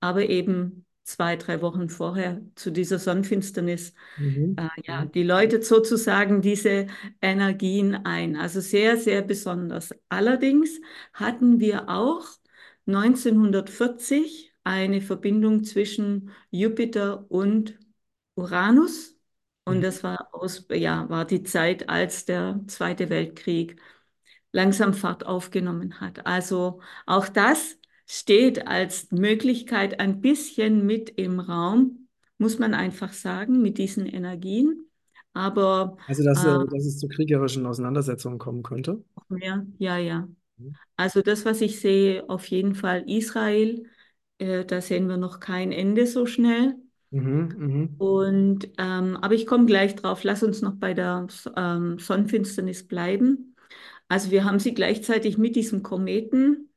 aber 0.00 0.28
eben 0.28 0.84
zwei, 1.08 1.36
drei 1.36 1.62
Wochen 1.62 1.88
vorher 1.88 2.42
zu 2.54 2.70
dieser 2.70 2.98
Sonnenfinsternis 2.98 3.94
mhm, 4.18 4.56
äh, 4.58 4.82
ja, 4.84 5.06
die 5.06 5.22
läutet 5.22 5.64
sozusagen 5.64 6.42
diese 6.42 6.86
Energien 7.22 7.94
ein. 7.94 8.36
Also 8.36 8.60
sehr, 8.60 8.98
sehr 8.98 9.22
besonders. 9.22 9.94
Allerdings 10.10 10.80
hatten 11.14 11.60
wir 11.60 11.88
auch 11.88 12.26
1940 12.86 14.47
eine 14.68 15.00
Verbindung 15.00 15.64
zwischen 15.64 16.30
Jupiter 16.50 17.30
und 17.30 17.78
Uranus. 18.34 19.16
Und 19.64 19.78
mhm. 19.78 19.82
das 19.82 20.02
war 20.04 20.28
aus, 20.32 20.66
ja, 20.70 21.08
war 21.08 21.24
die 21.24 21.42
Zeit, 21.42 21.88
als 21.88 22.26
der 22.26 22.60
Zweite 22.68 23.08
Weltkrieg 23.10 23.80
langsam 24.52 24.94
Fahrt 24.94 25.26
aufgenommen 25.26 26.00
hat. 26.00 26.26
Also 26.26 26.80
auch 27.06 27.28
das 27.28 27.78
steht 28.06 28.66
als 28.66 29.10
Möglichkeit 29.10 30.00
ein 30.00 30.20
bisschen 30.20 30.86
mit 30.86 31.10
im 31.10 31.40
Raum, 31.40 32.08
muss 32.38 32.58
man 32.58 32.74
einfach 32.74 33.12
sagen, 33.12 33.60
mit 33.62 33.78
diesen 33.78 34.06
Energien. 34.06 34.84
Aber 35.34 35.96
Also, 36.06 36.24
dass, 36.24 36.44
äh, 36.44 36.48
äh, 36.48 36.66
dass 36.70 36.84
es 36.86 36.98
zu 36.98 37.08
kriegerischen 37.08 37.66
Auseinandersetzungen 37.66 38.38
kommen 38.38 38.62
könnte. 38.62 39.02
mehr, 39.28 39.66
ja, 39.78 39.98
ja. 39.98 40.28
Mhm, 40.56 40.74
Also 40.96 41.22
das, 41.22 41.44
was 41.44 41.60
ich 41.60 41.80
sehe, 41.80 42.28
auf 42.28 42.46
jeden 42.46 42.74
Fall 42.74 43.04
Israel, 43.08 43.84
äh, 44.38 44.64
da 44.64 44.80
sehen 44.80 45.08
wir 45.08 45.16
noch 45.16 45.40
kein 45.40 45.72
Ende 45.72 46.06
so 46.06 46.26
schnell. 46.26 46.76
mhm, 47.10 47.98
Und 47.98 48.68
ähm, 48.78 49.16
aber 49.16 49.34
ich 49.34 49.46
komme 49.46 49.66
gleich 49.66 49.96
drauf. 49.96 50.22
Lass 50.24 50.42
uns 50.42 50.62
noch 50.62 50.74
bei 50.76 50.94
der 50.94 51.26
ähm, 51.56 51.98
Sonnenfinsternis 51.98 52.86
bleiben. 52.86 53.56
Also 54.08 54.30
wir 54.30 54.44
haben 54.44 54.58
sie 54.60 54.74
gleichzeitig 54.74 55.38
mit 55.38 55.56
diesem 55.56 55.82
Kometen 55.82 56.70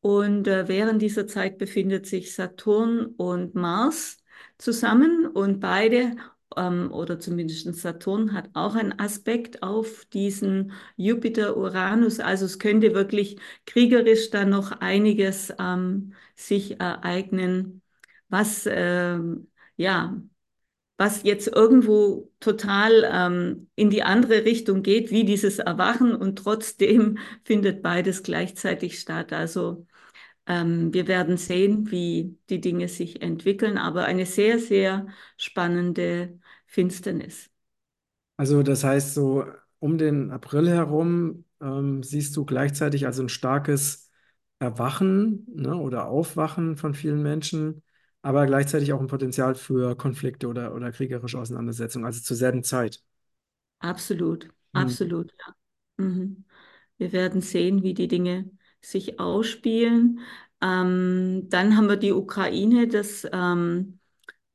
und 0.00 0.48
äh, 0.48 0.68
während 0.68 1.02
dieser 1.02 1.26
Zeit 1.28 1.58
befindet 1.58 2.06
sich 2.06 2.34
Saturn 2.34 3.06
und 3.16 3.54
Mars 3.54 4.18
zusammen 4.58 5.26
und 5.28 5.60
beide, 5.60 6.16
ähm, 6.56 6.90
oder 6.92 7.18
zumindest 7.18 7.72
Saturn, 7.74 8.32
hat 8.32 8.50
auch 8.54 8.74
einen 8.74 8.98
Aspekt 8.98 9.62
auf 9.62 10.04
diesen 10.06 10.72
Jupiter-Uranus. 10.96 12.20
Also 12.20 12.46
es 12.46 12.58
könnte 12.58 12.94
wirklich 12.94 13.38
kriegerisch 13.66 14.30
dann 14.30 14.50
noch 14.50 14.72
einiges 14.80 15.52
ähm, 15.58 16.12
sich 16.34 16.80
ereignen, 16.80 17.82
was 18.28 18.66
ähm, 18.70 19.48
ja 19.76 20.16
was 20.98 21.22
jetzt 21.24 21.48
irgendwo 21.48 22.30
total 22.40 23.04
ähm, 23.12 23.68
in 23.74 23.90
die 23.90 24.02
andere 24.02 24.44
Richtung 24.44 24.82
geht, 24.82 25.10
wie 25.10 25.24
dieses 25.24 25.58
Erwachen 25.58 26.14
und 26.16 26.36
trotzdem 26.38 27.18
findet 27.44 27.82
beides 27.82 28.22
gleichzeitig 28.22 28.98
statt. 29.00 29.32
Also 29.32 29.86
ähm, 30.46 30.92
wir 30.94 31.06
werden 31.08 31.36
sehen, 31.36 31.90
wie 31.90 32.38
die 32.50 32.60
Dinge 32.60 32.88
sich 32.88 33.22
entwickeln, 33.22 33.78
aber 33.78 34.04
eine 34.06 34.26
sehr, 34.26 34.58
sehr 34.58 35.06
spannende 35.36 36.38
Finsternis. 36.66 37.50
Also 38.36 38.62
das 38.62 38.84
heißt, 38.84 39.14
so 39.14 39.44
um 39.78 39.98
den 39.98 40.30
April 40.30 40.68
herum 40.68 41.44
ähm, 41.60 42.02
siehst 42.02 42.36
du 42.36 42.44
gleichzeitig 42.44 43.06
also 43.06 43.22
ein 43.22 43.28
starkes 43.28 44.10
Erwachen, 44.58 45.46
ne, 45.54 45.76
oder 45.76 46.08
Aufwachen 46.08 46.76
von 46.76 46.94
vielen 46.94 47.22
Menschen, 47.22 47.82
aber 48.22 48.46
gleichzeitig 48.46 48.92
auch 48.92 49.00
ein 49.00 49.06
Potenzial 49.06 49.54
für 49.54 49.96
Konflikte 49.96 50.48
oder, 50.48 50.74
oder 50.74 50.92
kriegerische 50.92 51.38
Auseinandersetzungen, 51.38 52.04
also 52.06 52.20
zur 52.22 52.36
selben 52.36 52.62
Zeit. 52.64 53.02
Absolut, 53.78 54.48
Mhm. 54.74 54.98
absolut, 54.98 55.32
ja. 55.38 55.54
Mhm. 56.04 56.44
Wir 56.98 57.12
werden 57.12 57.40
sehen, 57.42 57.82
wie 57.82 57.94
die 57.94 58.08
Dinge 58.08 58.50
sich 58.80 59.20
ausspielen. 59.20 60.20
Ähm, 60.62 61.46
dann 61.50 61.76
haben 61.76 61.88
wir 61.88 61.96
die 61.96 62.12
Ukraine, 62.12 62.88
das 62.88 63.26
ähm, 63.32 63.98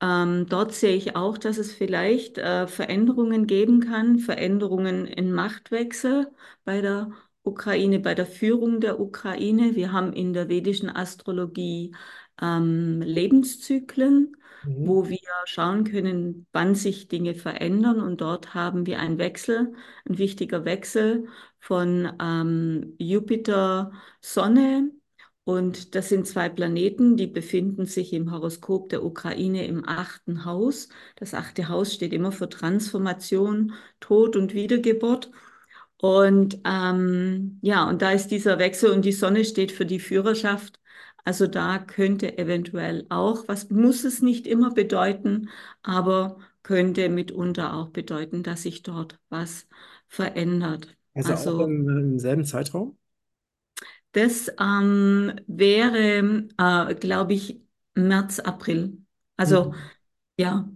Ähm, 0.02 0.48
dort 0.50 0.74
sehe 0.74 0.96
ich 0.96 1.16
auch, 1.16 1.38
dass 1.38 1.58
es 1.58 1.72
vielleicht 1.74 2.38
äh, 2.38 2.68
Veränderungen 2.68 3.48
geben 3.48 3.82
kann, 3.82 4.20
Veränderungen 4.20 5.06
in 5.08 5.32
Machtwechsel 5.32 6.32
bei 6.66 6.82
der 6.82 7.12
Ukraine, 7.44 8.00
bei 8.00 8.16
der 8.16 8.26
Führung 8.26 8.82
der 8.82 9.00
Ukraine. 9.00 9.76
Wir 9.76 9.92
haben 9.92 10.14
in 10.14 10.34
der 10.34 10.50
vedischen 10.50 10.90
Astrologie 10.90 11.94
ähm, 12.42 13.02
Lebenszyklen, 13.02 14.36
Mhm. 14.64 14.82
wo 14.84 15.08
wir 15.10 15.20
schauen 15.46 15.84
können, 15.84 16.48
wann 16.52 16.74
sich 16.76 17.08
Dinge 17.08 17.36
verändern. 17.36 18.00
Und 18.02 18.22
dort 18.22 18.54
haben 18.56 18.86
wir 18.88 19.00
einen 19.00 19.18
Wechsel, 19.20 19.74
ein 20.10 20.18
wichtiger 20.18 20.66
Wechsel 20.66 21.28
von 21.62 22.12
ähm, 22.22 22.96
Jupiter, 23.00 23.94
Sonne. 24.22 24.92
Und 25.44 25.96
das 25.96 26.10
sind 26.10 26.28
zwei 26.28 26.50
Planeten, 26.50 27.18
die 27.18 27.28
befinden 27.28 27.86
sich 27.86 28.14
im 28.14 28.32
Horoskop 28.32 28.90
der 28.90 29.04
Ukraine 29.04 29.66
im 29.66 29.88
achten 29.88 30.46
Haus. 30.46 30.90
Das 31.16 31.34
achte 31.34 31.68
Haus 31.70 31.94
steht 31.94 32.14
immer 32.14 32.32
für 32.32 32.50
Transformation, 32.50 33.74
Tod 34.00 34.36
und 34.36 34.54
Wiedergeburt. 34.54 35.32
Und 35.98 36.60
ähm, 36.66 37.60
ja, 37.62 37.88
und 37.88 38.02
da 38.02 38.12
ist 38.12 38.30
dieser 38.30 38.60
Wechsel 38.60 38.92
und 38.92 39.06
die 39.06 39.12
Sonne 39.12 39.46
steht 39.46 39.72
für 39.72 39.86
die 39.86 40.00
Führerschaft. 40.00 40.80
Also 41.24 41.48
da 41.48 41.78
könnte 41.80 42.38
eventuell 42.38 43.06
auch, 43.10 43.48
was 43.48 43.70
muss 43.70 44.04
es 44.04 44.22
nicht 44.22 44.48
immer 44.48 44.72
bedeuten, 44.74 45.50
aber 45.84 46.40
könnte 46.64 47.10
mitunter 47.10 47.76
auch 47.76 47.90
bedeuten, 47.90 48.42
dass 48.44 48.64
sich 48.64 48.82
dort 48.84 49.20
was 49.30 49.68
verändert. 50.08 50.96
Also 51.14 51.36
auch 51.36 51.58
Also 51.58 51.68
im, 51.68 51.88
im 51.90 52.20
selben 52.20 52.44
Zeitraum? 52.46 52.98
Das 54.14 54.50
ähm, 54.60 55.34
wäre, 55.48 56.48
äh, 56.58 56.96
glaube 56.96 57.34
ich, 57.34 57.62
März, 57.96 58.40
April. 58.40 58.98
Also 59.38 59.74
Mhm. 59.74 59.92
ja, 60.38 60.70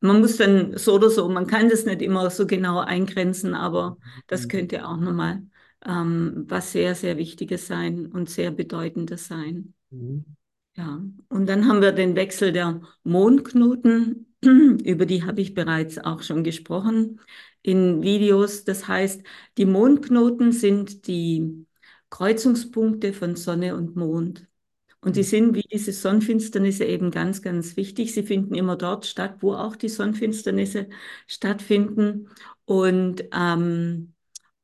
man 0.00 0.20
muss 0.20 0.36
dann 0.38 0.76
so 0.78 0.94
oder 0.94 1.10
so, 1.10 1.28
man 1.28 1.46
kann 1.46 1.68
das 1.70 1.84
nicht 1.86 2.02
immer 2.02 2.30
so 2.30 2.46
genau 2.46 2.80
eingrenzen, 2.80 3.54
aber 3.54 3.98
das 4.28 4.48
Mhm. 4.48 4.48
könnte 4.48 4.86
auch 4.88 4.96
nochmal 4.98 5.42
ähm, 5.86 6.44
was 6.48 6.72
sehr, 6.72 6.94
sehr 6.94 7.16
Wichtiges 7.18 7.66
sein 7.68 8.06
und 8.06 8.30
sehr 8.30 8.50
Bedeutendes 8.52 9.26
sein. 9.28 9.74
Mhm. 9.90 10.24
Ja, 10.76 11.02
und 11.28 11.46
dann 11.46 11.68
haben 11.68 11.82
wir 11.82 11.92
den 11.92 12.16
Wechsel 12.16 12.52
der 12.52 12.80
Mondknoten. 13.04 14.31
Über 14.84 15.06
die 15.06 15.24
habe 15.24 15.40
ich 15.40 15.54
bereits 15.54 15.98
auch 15.98 16.22
schon 16.22 16.44
gesprochen 16.44 17.20
in 17.62 18.02
Videos. 18.02 18.64
Das 18.64 18.88
heißt, 18.88 19.22
die 19.56 19.64
Mondknoten 19.66 20.52
sind 20.52 21.06
die 21.06 21.66
Kreuzungspunkte 22.10 23.12
von 23.12 23.36
Sonne 23.36 23.76
und 23.76 23.96
Mond. 23.96 24.46
Und 25.02 25.16
die 25.16 25.20
Mhm. 25.20 25.24
sind 25.24 25.54
wie 25.56 25.62
diese 25.62 25.92
Sonnenfinsternisse 25.92 26.84
eben 26.84 27.10
ganz, 27.10 27.42
ganz 27.42 27.76
wichtig. 27.76 28.14
Sie 28.14 28.22
finden 28.24 28.54
immer 28.54 28.76
dort 28.76 29.06
statt, 29.06 29.36
wo 29.40 29.54
auch 29.54 29.76
die 29.76 29.88
Sonnenfinsternisse 29.88 30.88
stattfinden. 31.28 32.28
Und 32.64 33.24
ähm, 33.32 34.14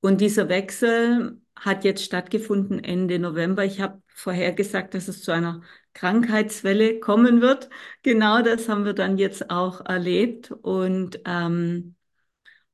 und 0.01 0.21
dieser 0.21 0.49
Wechsel 0.49 1.41
hat 1.57 1.85
jetzt 1.85 2.05
stattgefunden 2.05 2.83
Ende 2.83 3.19
November. 3.19 3.65
Ich 3.65 3.81
habe 3.81 4.01
vorhergesagt, 4.15 4.95
dass 4.95 5.09
es 5.09 5.23
zu 5.23 5.33
einer 5.33 5.63
Krankheitswelle 5.99 7.01
kommen 7.01 7.41
wird. 7.41 7.69
Genau 8.03 8.41
das 8.43 8.69
haben 8.69 8.85
wir 8.85 8.93
dann 8.95 9.19
jetzt 9.19 9.51
auch 9.51 9.85
erlebt. 9.85 10.53
Und, 10.53 11.21
ähm, 11.25 11.97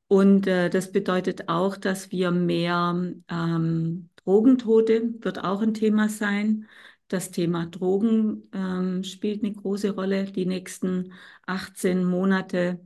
und 0.09 0.47
äh, 0.47 0.69
das 0.71 0.93
bedeutet 0.93 1.49
auch, 1.49 1.77
dass 1.79 2.11
wir 2.13 2.31
mehr 2.31 2.95
ähm, 3.31 4.11
Drogentote 4.25 5.15
wird 5.21 5.43
auch 5.43 5.63
ein 5.63 5.73
Thema 5.75 6.09
sein. 6.11 6.69
Das 7.09 7.31
Thema 7.31 7.67
Drogen 7.67 8.51
ähm, 8.53 9.05
spielt 9.05 9.43
eine 9.43 9.55
große 9.55 9.91
Rolle 9.95 10.25
die 10.25 10.47
nächsten 10.47 11.13
18 11.47 12.05
Monate. 12.05 12.81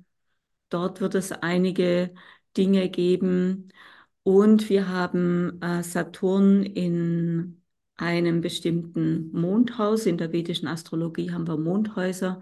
Dort 0.71 1.01
wird 1.01 1.15
es 1.17 1.33
einige 1.33 2.15
Dinge 2.57 2.91
geben. 2.91 3.73
Und 4.23 4.69
wir 4.69 4.89
haben 4.89 5.61
äh, 5.63 5.83
Saturn 5.83 6.63
in 6.63 7.63
einem 7.99 8.41
bestimmten 8.41 9.31
Mondhaus. 9.33 10.07
In 10.07 10.17
der 10.17 10.33
vedischen 10.33 10.69
Astrologie 10.69 11.31
haben 11.33 11.47
wir 11.47 11.59
Mondhäuser, 11.59 12.41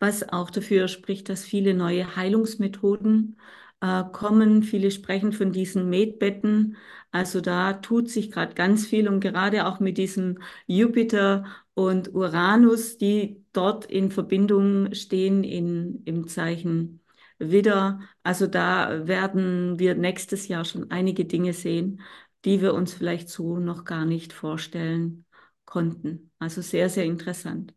was 0.00 0.28
auch 0.28 0.50
dafür 0.50 0.88
spricht, 0.88 1.28
dass 1.28 1.44
viele 1.44 1.74
neue 1.74 2.16
Heilungsmethoden 2.16 3.36
äh, 3.80 4.02
kommen. 4.12 4.62
Viele 4.62 4.90
sprechen 4.90 5.32
von 5.32 5.52
diesen 5.52 5.88
Medbetten. 5.88 6.76
Also 7.12 7.40
da 7.40 7.74
tut 7.74 8.10
sich 8.10 8.30
gerade 8.32 8.54
ganz 8.54 8.86
viel 8.86 9.08
und 9.08 9.20
gerade 9.20 9.66
auch 9.66 9.78
mit 9.78 9.98
diesem 9.98 10.38
Jupiter 10.66 11.44
und 11.74 12.14
Uranus, 12.14 12.98
die 12.98 13.44
dort 13.52 13.86
in 13.86 14.10
Verbindung 14.10 14.92
stehen 14.94 15.44
in, 15.44 16.02
im 16.04 16.26
Zeichen 16.28 17.00
Widder. 17.38 18.00
Also 18.22 18.46
da 18.46 19.06
werden 19.06 19.78
wir 19.78 19.94
nächstes 19.94 20.48
Jahr 20.48 20.64
schon 20.64 20.90
einige 20.90 21.24
Dinge 21.24 21.52
sehen, 21.52 22.00
die 22.44 22.60
wir 22.60 22.74
uns 22.74 22.94
vielleicht 22.94 23.28
so 23.28 23.58
noch 23.58 23.84
gar 23.84 24.04
nicht 24.04 24.32
vorstellen 24.32 25.24
konnten. 25.64 26.30
Also 26.38 26.60
sehr, 26.60 26.88
sehr 26.88 27.04
interessant. 27.04 27.74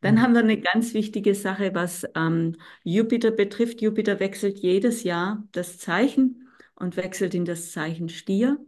Dann 0.00 0.20
haben 0.20 0.34
wir 0.34 0.40
eine 0.40 0.60
ganz 0.60 0.94
wichtige 0.94 1.34
Sache, 1.34 1.74
was 1.74 2.06
ähm, 2.14 2.56
Jupiter 2.84 3.30
betrifft. 3.30 3.80
Jupiter 3.80 4.20
wechselt 4.20 4.58
jedes 4.58 5.04
Jahr 5.04 5.44
das 5.52 5.78
Zeichen 5.78 6.48
und 6.74 6.96
wechselt 6.96 7.34
in 7.34 7.44
das 7.44 7.72
Zeichen 7.72 8.08
Stier. 8.08 8.58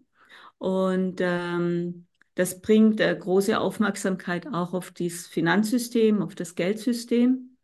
Und 0.58 1.20
ähm, 1.20 2.06
das 2.34 2.60
bringt 2.60 3.00
äh, 3.00 3.14
große 3.14 3.58
Aufmerksamkeit 3.58 4.46
auch 4.46 4.72
auf 4.74 4.92
das 4.92 5.26
Finanzsystem, 5.26 6.22
auf 6.22 6.34
das 6.34 6.54
Geldsystem. 6.54 7.56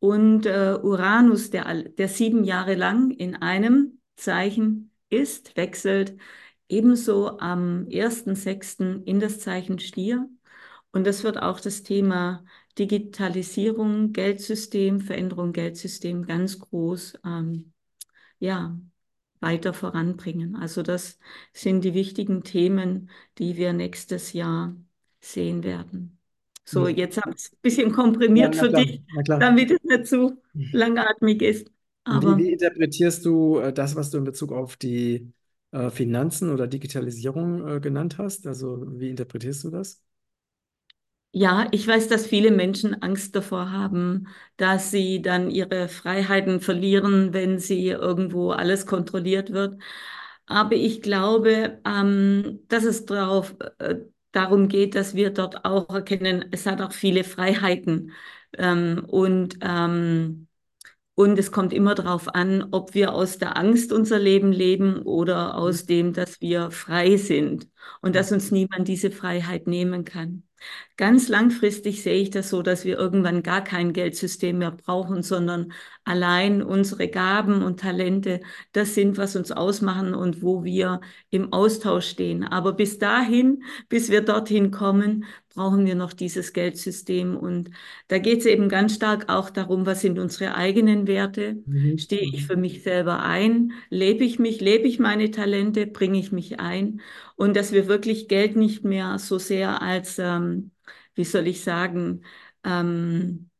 Und 0.00 0.46
äh, 0.46 0.76
Uranus, 0.82 1.50
der, 1.50 1.84
der 1.84 2.08
sieben 2.08 2.44
Jahre 2.44 2.74
lang 2.74 3.10
in 3.10 3.36
einem 3.36 4.00
Zeichen 4.16 4.90
ist, 5.08 5.56
wechselt 5.56 6.16
ebenso 6.72 7.38
am 7.38 7.86
1.6. 7.90 9.02
in 9.04 9.20
das 9.20 9.40
Zeichen 9.40 9.78
Stier. 9.78 10.28
Und 10.92 11.06
das 11.06 11.24
wird 11.24 11.38
auch 11.42 11.60
das 11.60 11.82
Thema 11.82 12.44
Digitalisierung, 12.78 14.12
Geldsystem, 14.12 15.00
Veränderung 15.00 15.52
Geldsystem 15.52 16.26
ganz 16.26 16.58
groß 16.58 17.14
ähm, 17.24 17.72
ja, 18.38 18.78
weiter 19.40 19.74
voranbringen. 19.74 20.56
Also 20.56 20.82
das 20.82 21.18
sind 21.52 21.82
die 21.84 21.94
wichtigen 21.94 22.44
Themen, 22.44 23.10
die 23.38 23.56
wir 23.56 23.72
nächstes 23.72 24.32
Jahr 24.32 24.76
sehen 25.20 25.62
werden. 25.64 26.18
So, 26.64 26.86
Ja. 26.86 26.88
jetzt 26.88 27.18
habe 27.20 27.32
ich 27.36 27.42
es 27.44 27.52
ein 27.52 27.58
bisschen 27.62 27.92
Ja, 28.34 28.50
komprimiert 28.50 28.54
na 28.54 28.64
für 28.64 28.70
klar, 28.70 28.86
dich, 28.86 29.02
damit 29.38 29.70
es 29.70 29.82
nicht 29.84 30.06
zu 30.06 30.42
langatmig 30.72 31.42
ist. 31.42 31.70
Wie, 32.08 32.36
Aber 32.36 32.36
wie 32.36 32.52
interpretierst 32.52 33.24
du 33.24 33.58
äh, 33.58 33.72
das, 33.72 33.96
was 33.96 34.10
du 34.10 34.18
in 34.18 34.24
Bezug 34.24 34.52
auf 34.52 34.76
die 34.76 35.32
äh, 35.72 35.90
Finanzen 35.90 36.50
oder 36.50 36.66
Digitalisierung 36.68 37.68
äh, 37.68 37.80
genannt 37.80 38.18
hast? 38.18 38.46
Also 38.46 38.84
wie 39.00 39.10
interpretierst 39.10 39.64
du 39.64 39.70
das? 39.70 40.02
Ja, 41.34 41.66
ich 41.72 41.86
weiß, 41.86 42.08
dass 42.08 42.26
viele 42.26 42.50
Menschen 42.50 43.00
Angst 43.02 43.34
davor 43.34 43.70
haben, 43.72 44.28
dass 44.58 44.90
sie 44.90 45.22
dann 45.22 45.50
ihre 45.50 45.88
Freiheiten 45.88 46.60
verlieren, 46.60 47.32
wenn 47.32 47.58
sie 47.58 47.88
irgendwo 47.88 48.50
alles 48.50 48.84
kontrolliert 48.86 49.50
wird. 49.52 49.80
Aber 50.46 50.74
ich 50.74 51.00
glaube, 51.00 51.80
ähm, 51.86 52.60
dass 52.68 52.84
es 52.84 53.06
darauf, 53.06 53.54
äh, 53.78 53.96
darum 54.32 54.68
geht, 54.68 54.94
dass 54.94 55.14
wir 55.14 55.30
dort 55.30 55.64
auch 55.64 55.88
erkennen, 55.94 56.44
es 56.52 56.66
hat 56.66 56.82
auch 56.82 56.92
viele 56.92 57.24
Freiheiten. 57.24 58.12
Ähm, 58.58 59.02
und 59.08 59.56
ähm, 59.62 60.48
und 61.14 61.38
es 61.38 61.52
kommt 61.52 61.72
immer 61.72 61.94
darauf 61.94 62.34
an, 62.34 62.68
ob 62.72 62.94
wir 62.94 63.12
aus 63.14 63.38
der 63.38 63.56
Angst 63.56 63.92
unser 63.92 64.18
Leben 64.18 64.52
leben 64.52 65.02
oder 65.02 65.48
Mhm. 65.48 65.58
aus 65.58 65.86
dem, 65.86 66.12
dass 66.12 66.40
wir 66.40 66.70
frei 66.70 67.16
sind 67.16 67.68
und 68.00 68.14
dass 68.16 68.32
uns 68.32 68.50
niemand 68.50 68.88
diese 68.88 69.10
Freiheit 69.10 69.66
nehmen 69.66 70.04
kann. 70.04 70.44
Ganz 70.96 71.28
langfristig 71.28 72.02
sehe 72.02 72.20
ich 72.22 72.30
das 72.30 72.50
so, 72.50 72.62
dass 72.62 72.84
wir 72.84 72.96
irgendwann 72.98 73.42
gar 73.42 73.62
kein 73.64 73.92
Geldsystem 73.92 74.58
mehr 74.58 74.70
brauchen, 74.70 75.22
sondern 75.22 75.72
allein 76.04 76.62
unsere 76.62 77.08
Gaben 77.08 77.62
und 77.62 77.80
Talente, 77.80 78.40
das 78.72 78.94
sind, 78.94 79.16
was 79.18 79.34
uns 79.36 79.50
ausmachen 79.52 80.14
und 80.14 80.42
wo 80.42 80.64
wir 80.64 81.00
im 81.30 81.52
Austausch 81.52 82.06
stehen. 82.08 82.44
Aber 82.44 82.72
bis 82.74 82.98
dahin, 82.98 83.64
bis 83.88 84.10
wir 84.10 84.20
dorthin 84.22 84.70
kommen, 84.70 85.24
brauchen 85.54 85.86
wir 85.86 85.94
noch 85.94 86.12
dieses 86.12 86.52
Geldsystem. 86.52 87.36
Und 87.36 87.70
da 88.08 88.18
geht 88.18 88.40
es 88.40 88.46
eben 88.46 88.68
ganz 88.68 88.94
stark 88.94 89.28
auch 89.28 89.50
darum, 89.50 89.86
was 89.86 90.00
sind 90.00 90.18
unsere 90.18 90.54
eigenen 90.54 91.06
Werte? 91.06 91.62
Mhm. 91.66 91.98
Stehe 91.98 92.22
ich 92.22 92.46
für 92.46 92.56
mich 92.56 92.82
selber 92.82 93.20
ein? 93.22 93.72
Lebe 93.90 94.24
ich 94.24 94.38
mich? 94.38 94.60
Lebe 94.60 94.88
ich 94.88 94.98
meine 94.98 95.30
Talente? 95.30 95.86
Bringe 95.86 96.18
ich 96.18 96.32
mich 96.32 96.60
ein? 96.60 97.00
Und 97.36 97.56
dass 97.56 97.72
wir 97.72 97.86
wirklich 97.88 98.28
Geld 98.28 98.56
nicht 98.56 98.84
mehr 98.84 99.18
so 99.18 99.38
sehr 99.38 99.82
als, 99.82 100.18
ähm, 100.18 100.70
wie 101.14 101.24
soll 101.24 101.46
ich 101.46 101.62
sagen, 101.62 102.22
ähm, 102.64 103.50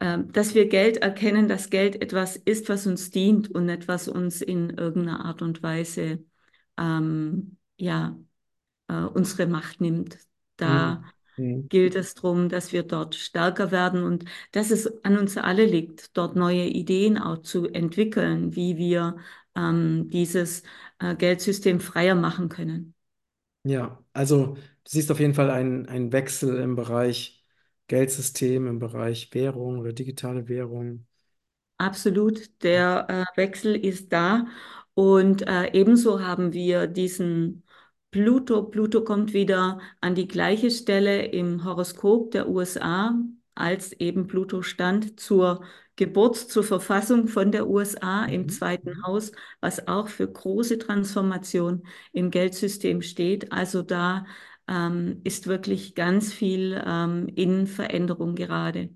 ähm, 0.00 0.32
dass 0.32 0.54
wir 0.54 0.68
Geld 0.68 0.98
erkennen, 0.98 1.48
dass 1.48 1.70
Geld 1.70 2.00
etwas 2.02 2.36
ist, 2.36 2.68
was 2.68 2.86
uns 2.86 3.10
dient 3.10 3.50
und 3.50 3.68
etwas 3.68 4.08
uns 4.08 4.40
in 4.42 4.70
irgendeiner 4.70 5.24
Art 5.24 5.42
und 5.42 5.62
Weise 5.62 6.24
ähm, 6.78 7.56
ja, 7.76 8.18
äh, 8.88 8.94
unsere 8.94 9.46
Macht 9.46 9.80
nimmt. 9.80 10.18
Da 10.56 11.02
Mhm. 11.02 11.10
Mhm. 11.40 11.70
gilt 11.70 11.94
es 11.94 12.14
darum, 12.14 12.48
dass 12.48 12.72
wir 12.72 12.82
dort 12.82 13.14
stärker 13.14 13.70
werden 13.70 14.02
und 14.04 14.24
dass 14.52 14.70
es 14.70 15.04
an 15.04 15.18
uns 15.18 15.36
alle 15.36 15.66
liegt, 15.66 16.16
dort 16.16 16.36
neue 16.36 16.64
Ideen 16.66 17.18
auch 17.18 17.38
zu 17.42 17.66
entwickeln, 17.68 18.54
wie 18.56 18.76
wir 18.76 19.16
ähm, 19.56 20.08
dieses 20.10 20.62
äh, 21.00 21.14
Geldsystem 21.16 21.80
freier 21.80 22.14
machen 22.14 22.48
können. 22.48 22.94
Ja, 23.62 24.02
also 24.14 24.54
du 24.54 24.60
siehst 24.88 25.10
auf 25.10 25.20
jeden 25.20 25.34
Fall 25.34 25.50
einen, 25.50 25.86
einen 25.86 26.12
Wechsel 26.12 26.56
im 26.60 26.76
Bereich 26.76 27.44
Geldsystem, 27.88 28.66
im 28.66 28.78
Bereich 28.78 29.32
Währung 29.34 29.78
oder 29.78 29.92
digitale 29.92 30.48
Währung. 30.48 31.06
Absolut, 31.78 32.62
der 32.62 33.06
äh, 33.08 33.24
Wechsel 33.38 33.74
ist 33.74 34.12
da 34.12 34.46
und 34.94 35.42
äh, 35.48 35.70
ebenso 35.72 36.20
haben 36.22 36.52
wir 36.52 36.86
diesen 36.86 37.62
Pluto. 38.10 38.64
Pluto 38.64 39.02
kommt 39.04 39.32
wieder 39.32 39.80
an 40.00 40.14
die 40.14 40.26
gleiche 40.26 40.70
Stelle 40.70 41.26
im 41.26 41.64
Horoskop 41.64 42.32
der 42.32 42.48
USA, 42.48 43.14
als 43.54 43.92
eben 43.92 44.26
Pluto 44.26 44.62
stand 44.62 45.20
zur 45.20 45.64
Geburt, 45.96 46.36
zur 46.36 46.64
Verfassung 46.64 47.28
von 47.28 47.52
der 47.52 47.68
USA 47.68 48.24
im 48.24 48.48
Mhm. 48.48 48.48
zweiten 48.48 49.02
Haus, 49.04 49.30
was 49.60 49.86
auch 49.86 50.08
für 50.08 50.26
große 50.30 50.78
Transformation 50.78 51.86
im 52.12 52.30
Geldsystem 52.30 53.02
steht. 53.02 53.52
Also 53.52 53.82
da 53.82 54.26
ähm, 54.66 55.20
ist 55.24 55.46
wirklich 55.46 55.94
ganz 55.94 56.32
viel 56.32 56.82
ähm, 56.84 57.28
in 57.36 57.66
Veränderung 57.68 58.34
gerade. 58.34 58.90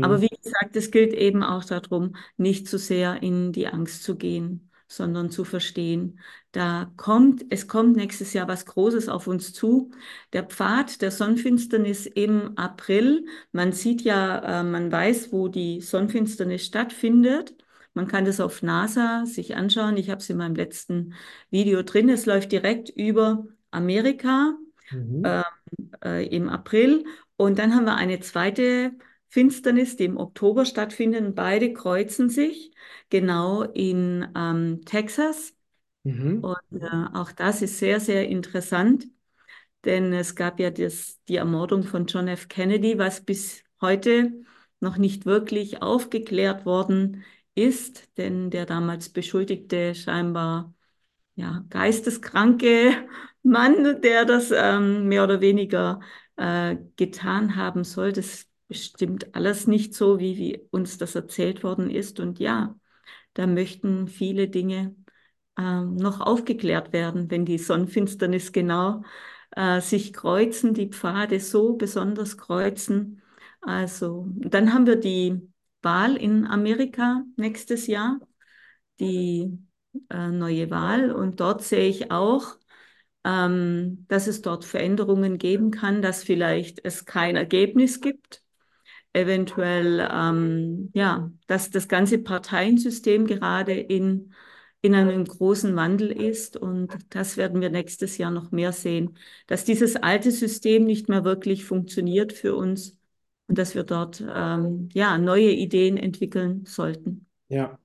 Aber 0.00 0.20
Mhm. 0.20 0.22
wie 0.22 0.28
gesagt, 0.28 0.76
es 0.76 0.90
gilt 0.90 1.12
eben 1.14 1.42
auch 1.42 1.64
darum, 1.64 2.16
nicht 2.36 2.68
zu 2.68 2.78
sehr 2.78 3.22
in 3.22 3.52
die 3.52 3.68
Angst 3.68 4.02
zu 4.02 4.16
gehen, 4.16 4.70
sondern 4.96 5.30
zu 5.30 5.44
verstehen, 5.44 6.20
da 6.52 6.92
kommt, 6.96 7.44
es 7.50 7.66
kommt 7.68 7.96
nächstes 7.96 8.32
Jahr 8.34 8.48
was 8.48 8.66
Großes 8.66 9.08
auf 9.08 9.26
uns 9.26 9.52
zu. 9.52 9.90
Der 10.32 10.44
Pfad 10.44 11.00
der 11.02 11.10
Sonnenfinsternis 11.10 12.06
im 12.06 12.56
April, 12.58 13.26
man 13.52 13.72
sieht 13.72 14.02
ja, 14.02 14.60
äh, 14.60 14.64
man 14.64 14.92
weiß, 14.92 15.32
wo 15.32 15.48
die 15.48 15.80
Sonnenfinsternis 15.80 16.64
stattfindet. 16.66 17.54
Man 17.94 18.06
kann 18.08 18.24
das 18.24 18.40
auf 18.40 18.62
NASA 18.62 19.24
sich 19.26 19.56
anschauen. 19.56 19.96
Ich 19.96 20.10
habe 20.10 20.20
es 20.20 20.30
in 20.30 20.36
meinem 20.38 20.54
letzten 20.54 21.14
Video 21.50 21.82
drin. 21.82 22.08
Es 22.08 22.26
läuft 22.26 22.52
direkt 22.52 22.88
über 22.90 23.46
Amerika 23.70 24.56
Mhm. 24.90 25.22
ähm, 25.24 25.42
äh, 26.04 26.26
im 26.26 26.48
April. 26.48 27.04
Und 27.36 27.58
dann 27.58 27.74
haben 27.74 27.84
wir 27.86 27.96
eine 27.96 28.20
zweite 28.20 28.92
Finsternis, 29.32 29.96
die 29.96 30.04
im 30.04 30.18
Oktober 30.18 30.66
stattfindet. 30.66 31.34
Beide 31.34 31.72
kreuzen 31.72 32.28
sich 32.28 32.70
genau 33.08 33.62
in 33.62 34.28
ähm, 34.36 34.82
Texas. 34.84 35.54
Mhm. 36.04 36.44
Und 36.44 36.82
äh, 36.82 37.06
auch 37.14 37.32
das 37.32 37.62
ist 37.62 37.78
sehr, 37.78 37.98
sehr 37.98 38.28
interessant, 38.28 39.06
denn 39.86 40.12
es 40.12 40.36
gab 40.36 40.60
ja 40.60 40.70
das, 40.70 41.18
die 41.28 41.36
Ermordung 41.36 41.82
von 41.82 42.04
John 42.04 42.28
F. 42.28 42.48
Kennedy, 42.48 42.98
was 42.98 43.24
bis 43.24 43.64
heute 43.80 44.32
noch 44.80 44.98
nicht 44.98 45.24
wirklich 45.24 45.80
aufgeklärt 45.80 46.66
worden 46.66 47.24
ist, 47.54 48.10
denn 48.18 48.50
der 48.50 48.66
damals 48.66 49.08
Beschuldigte 49.08 49.94
scheinbar 49.94 50.74
ja, 51.36 51.64
geisteskranke 51.70 53.08
Mann, 53.42 54.02
der 54.02 54.26
das 54.26 54.50
ähm, 54.54 55.08
mehr 55.08 55.24
oder 55.24 55.40
weniger 55.40 56.00
äh, 56.36 56.76
getan 56.96 57.56
haben 57.56 57.84
soll. 57.84 58.12
Das 58.12 58.46
bestimmt 58.72 59.34
alles 59.34 59.66
nicht 59.66 59.92
so, 59.92 60.18
wie, 60.18 60.38
wie 60.38 60.66
uns 60.70 60.96
das 60.96 61.14
erzählt 61.14 61.62
worden 61.62 61.90
ist. 61.90 62.20
Und 62.20 62.38
ja, 62.38 62.74
da 63.34 63.46
möchten 63.46 64.08
viele 64.08 64.48
Dinge 64.48 64.96
ähm, 65.58 65.96
noch 65.96 66.20
aufgeklärt 66.20 66.94
werden, 66.94 67.30
wenn 67.30 67.44
die 67.44 67.58
Sonnenfinsternis 67.58 68.50
genau 68.52 69.02
äh, 69.50 69.82
sich 69.82 70.14
kreuzen, 70.14 70.72
die 70.72 70.88
Pfade 70.88 71.38
so 71.38 71.74
besonders 71.74 72.38
kreuzen. 72.38 73.20
Also, 73.60 74.26
dann 74.36 74.72
haben 74.72 74.86
wir 74.86 74.96
die 74.96 75.46
Wahl 75.82 76.16
in 76.16 76.46
Amerika 76.46 77.24
nächstes 77.36 77.86
Jahr. 77.86 78.20
Die 79.00 79.58
äh, 80.08 80.28
neue 80.28 80.70
Wahl. 80.70 81.12
Und 81.12 81.40
dort 81.40 81.62
sehe 81.62 81.88
ich 81.88 82.10
auch, 82.10 82.56
ähm, 83.24 84.06
dass 84.08 84.28
es 84.28 84.40
dort 84.40 84.64
Veränderungen 84.64 85.36
geben 85.36 85.70
kann, 85.70 86.00
dass 86.00 86.24
vielleicht 86.24 86.82
es 86.84 87.04
kein 87.04 87.36
Ergebnis 87.36 88.00
gibt. 88.00 88.41
Eventuell, 89.14 90.08
ähm, 90.10 90.90
ja, 90.94 91.30
dass 91.46 91.70
das 91.70 91.88
ganze 91.88 92.18
Parteiensystem 92.18 93.26
gerade 93.26 93.72
in, 93.72 94.32
in 94.80 94.94
einem 94.94 95.24
großen 95.24 95.76
Wandel 95.76 96.10
ist. 96.10 96.56
Und 96.56 96.96
das 97.10 97.36
werden 97.36 97.60
wir 97.60 97.70
nächstes 97.70 98.16
Jahr 98.18 98.30
noch 98.30 98.52
mehr 98.52 98.72
sehen, 98.72 99.18
dass 99.46 99.64
dieses 99.64 99.96
alte 99.96 100.30
System 100.30 100.84
nicht 100.84 101.08
mehr 101.08 101.24
wirklich 101.24 101.64
funktioniert 101.64 102.32
für 102.32 102.56
uns 102.56 102.98
und 103.48 103.58
dass 103.58 103.74
wir 103.74 103.84
dort, 103.84 104.24
ähm, 104.34 104.88
ja, 104.94 105.18
neue 105.18 105.50
Ideen 105.50 105.98
entwickeln 105.98 106.64
sollten. 106.64 107.26
Ja, 107.48 107.78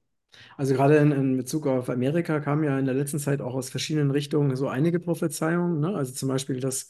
also 0.55 0.73
gerade 0.73 0.97
in, 0.97 1.11
in 1.11 1.37
Bezug 1.37 1.67
auf 1.67 1.89
Amerika 1.89 2.39
kamen 2.39 2.63
ja 2.63 2.79
in 2.79 2.85
der 2.85 2.95
letzten 2.95 3.19
Zeit 3.19 3.41
auch 3.41 3.53
aus 3.53 3.69
verschiedenen 3.69 4.11
Richtungen 4.11 4.55
so 4.55 4.67
einige 4.67 4.99
Prophezeiungen, 4.99 5.79
ne? 5.79 5.95
Also 5.95 6.13
zum 6.13 6.29
Beispiel, 6.29 6.59
dass 6.59 6.89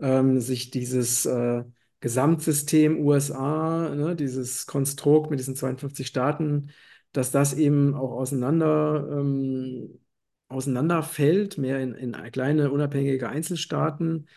ähm, 0.00 0.40
sich 0.40 0.70
dieses 0.70 1.26
äh, 1.26 1.64
Gesamtsystem 2.00 3.00
USA, 3.00 3.94
ne, 3.94 4.14
dieses 4.14 4.66
Konstrukt 4.66 5.30
mit 5.30 5.40
diesen 5.40 5.56
52 5.56 6.06
Staaten, 6.06 6.70
dass 7.12 7.30
das 7.30 7.54
eben 7.54 7.94
auch 7.94 8.12
auseinander, 8.12 9.08
ähm, 9.10 9.98
auseinanderfällt, 10.48 11.58
mehr 11.58 11.80
in, 11.80 11.94
in 11.94 12.12
kleine 12.32 12.70
unabhängige 12.70 13.28
Einzelstaaten, 13.28 14.28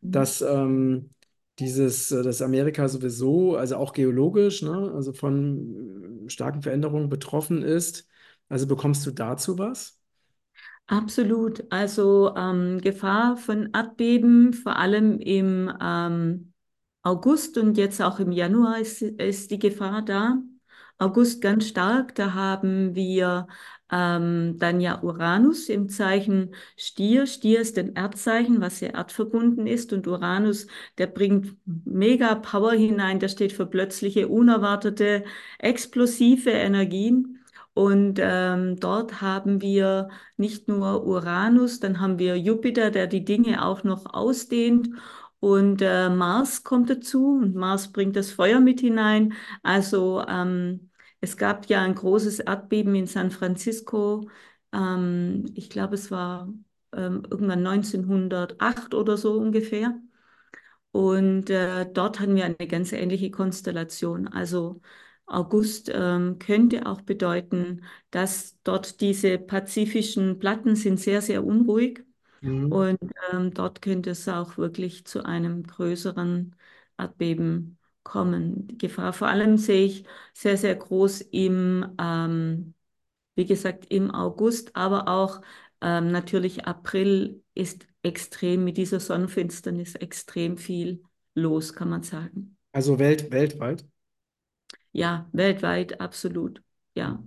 dass 0.00 0.42
ähm, 0.42 1.10
dieses, 1.58 2.10
äh, 2.10 2.22
dass 2.22 2.42
Amerika 2.42 2.88
sowieso, 2.88 3.56
also 3.56 3.76
auch 3.76 3.92
geologisch, 3.92 4.62
ne, 4.62 4.92
also 4.94 5.12
von 5.12 6.26
äh, 6.26 6.30
starken 6.30 6.62
Veränderungen 6.62 7.08
betroffen 7.08 7.62
ist. 7.62 8.08
Also 8.48 8.66
bekommst 8.66 9.06
du 9.06 9.10
dazu 9.10 9.58
was? 9.58 9.98
Absolut. 10.86 11.64
Also 11.70 12.34
ähm, 12.36 12.80
Gefahr 12.80 13.36
von 13.36 13.70
Erdbeben, 13.72 14.52
vor 14.52 14.76
allem 14.76 15.18
im 15.18 15.72
ähm, 15.80 16.52
August 17.06 17.56
und 17.56 17.78
jetzt 17.78 18.02
auch 18.02 18.18
im 18.18 18.32
Januar 18.32 18.80
ist, 18.80 19.00
ist 19.00 19.52
die 19.52 19.60
Gefahr 19.60 20.02
da. 20.02 20.42
August 20.98 21.40
ganz 21.40 21.68
stark, 21.68 22.16
da 22.16 22.34
haben 22.34 22.96
wir 22.96 23.46
ähm, 23.92 24.56
dann 24.58 24.80
ja 24.80 25.00
Uranus 25.02 25.68
im 25.68 25.88
Zeichen 25.88 26.54
Stier. 26.76 27.26
Stier 27.26 27.60
ist 27.60 27.78
ein 27.78 27.94
Erdzeichen, 27.94 28.60
was 28.60 28.80
sehr 28.80 28.94
erdverbunden 28.94 29.68
ist 29.68 29.92
und 29.92 30.08
Uranus, 30.08 30.66
der 30.98 31.06
bringt 31.06 31.56
mega 31.64 32.34
Power 32.34 32.72
hinein, 32.72 33.20
der 33.20 33.28
steht 33.28 33.52
für 33.52 33.66
plötzliche, 33.66 34.26
unerwartete, 34.26 35.22
explosive 35.60 36.50
Energien. 36.50 37.38
Und 37.72 38.18
ähm, 38.20 38.80
dort 38.80 39.20
haben 39.20 39.60
wir 39.60 40.08
nicht 40.38 40.66
nur 40.66 41.06
Uranus, 41.06 41.78
dann 41.78 42.00
haben 42.00 42.18
wir 42.18 42.36
Jupiter, 42.36 42.90
der 42.90 43.06
die 43.06 43.24
Dinge 43.24 43.64
auch 43.64 43.84
noch 43.84 44.12
ausdehnt. 44.12 44.88
Und 45.40 45.82
äh, 45.82 46.08
Mars 46.10 46.64
kommt 46.64 46.90
dazu 46.90 47.36
und 47.42 47.54
Mars 47.54 47.92
bringt 47.92 48.16
das 48.16 48.30
Feuer 48.32 48.60
mit 48.60 48.80
hinein. 48.80 49.34
Also 49.62 50.24
ähm, 50.26 50.90
es 51.20 51.36
gab 51.36 51.66
ja 51.68 51.82
ein 51.82 51.94
großes 51.94 52.40
Erdbeben 52.40 52.94
in 52.94 53.06
San 53.06 53.30
Francisco. 53.30 54.28
Ähm, 54.72 55.44
ich 55.54 55.70
glaube, 55.70 55.94
es 55.94 56.10
war 56.10 56.52
ähm, 56.92 57.22
irgendwann 57.30 57.62
1908 57.62 58.94
oder 58.94 59.16
so 59.16 59.34
ungefähr. 59.38 60.00
Und 60.92 61.50
äh, 61.50 61.86
dort 61.92 62.20
hatten 62.20 62.36
wir 62.36 62.44
eine 62.46 62.56
ganz 62.68 62.92
ähnliche 62.92 63.30
Konstellation. 63.30 64.28
Also 64.28 64.80
August 65.26 65.90
ähm, 65.92 66.38
könnte 66.38 66.86
auch 66.86 67.02
bedeuten, 67.02 67.84
dass 68.10 68.56
dort 68.62 69.00
diese 69.00 69.38
pazifischen 69.38 70.38
Platten 70.38 70.74
sind 70.76 70.98
sehr, 71.00 71.20
sehr 71.22 71.44
unruhig. 71.44 72.04
Mhm. 72.46 72.68
Und 72.68 72.98
ähm, 73.32 73.52
dort 73.54 73.82
könnte 73.82 74.10
es 74.10 74.28
auch 74.28 74.56
wirklich 74.58 75.04
zu 75.06 75.24
einem 75.24 75.62
größeren 75.64 76.56
Erdbeben 76.98 77.78
kommen. 78.02 78.66
Die 78.68 78.78
Gefahr 78.78 79.12
vor 79.12 79.28
allem 79.28 79.56
sehe 79.58 79.84
ich 79.86 80.04
sehr, 80.34 80.56
sehr 80.56 80.74
groß 80.76 81.20
im, 81.32 81.94
ähm, 82.00 82.74
wie 83.36 83.46
gesagt, 83.46 83.86
im 83.90 84.10
August, 84.12 84.76
aber 84.76 85.08
auch 85.08 85.42
ähm, 85.80 86.10
natürlich 86.12 86.66
April 86.66 87.42
ist 87.54 87.86
extrem 88.02 88.64
mit 88.64 88.76
dieser 88.78 89.00
Sonnenfinsternis 89.00 89.94
extrem 89.96 90.58
viel 90.58 91.02
los, 91.34 91.72
kann 91.74 91.90
man 91.90 92.02
sagen. 92.02 92.56
Also 92.72 93.00
welt, 93.00 93.32
weltweit? 93.32 93.84
Ja, 94.92 95.28
weltweit 95.32 96.00
absolut. 96.00 96.60
Ja. 96.94 97.22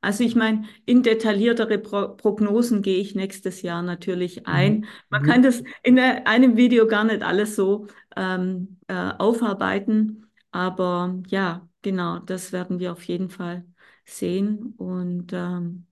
Also 0.00 0.22
ich 0.24 0.36
meine, 0.36 0.64
in 0.86 1.02
detailliertere 1.02 1.78
Pro 1.78 2.08
Prognosen 2.16 2.82
gehe 2.82 2.98
ich 3.00 3.14
nächstes 3.16 3.62
Jahr 3.62 3.82
natürlich 3.82 4.46
Mhm. 4.46 4.46
ein. 4.46 4.86
Man 5.10 5.22
kann 5.22 5.42
Mhm. 5.42 5.42
das 5.42 5.62
in 5.82 5.98
einem 5.98 6.56
Video 6.56 6.86
gar 6.86 7.04
nicht 7.04 7.22
alles 7.22 7.56
so 7.56 7.88
ähm, 8.16 8.78
äh, 8.86 8.94
aufarbeiten, 8.94 10.26
aber 10.52 11.20
ja, 11.28 11.68
genau, 11.82 12.20
das 12.20 12.52
werden 12.52 12.78
wir 12.78 12.92
auf 12.92 13.02
jeden 13.04 13.28
Fall 13.28 13.66
sehen. 14.04 14.74
Und 14.76 15.32
ähm, 15.32 15.86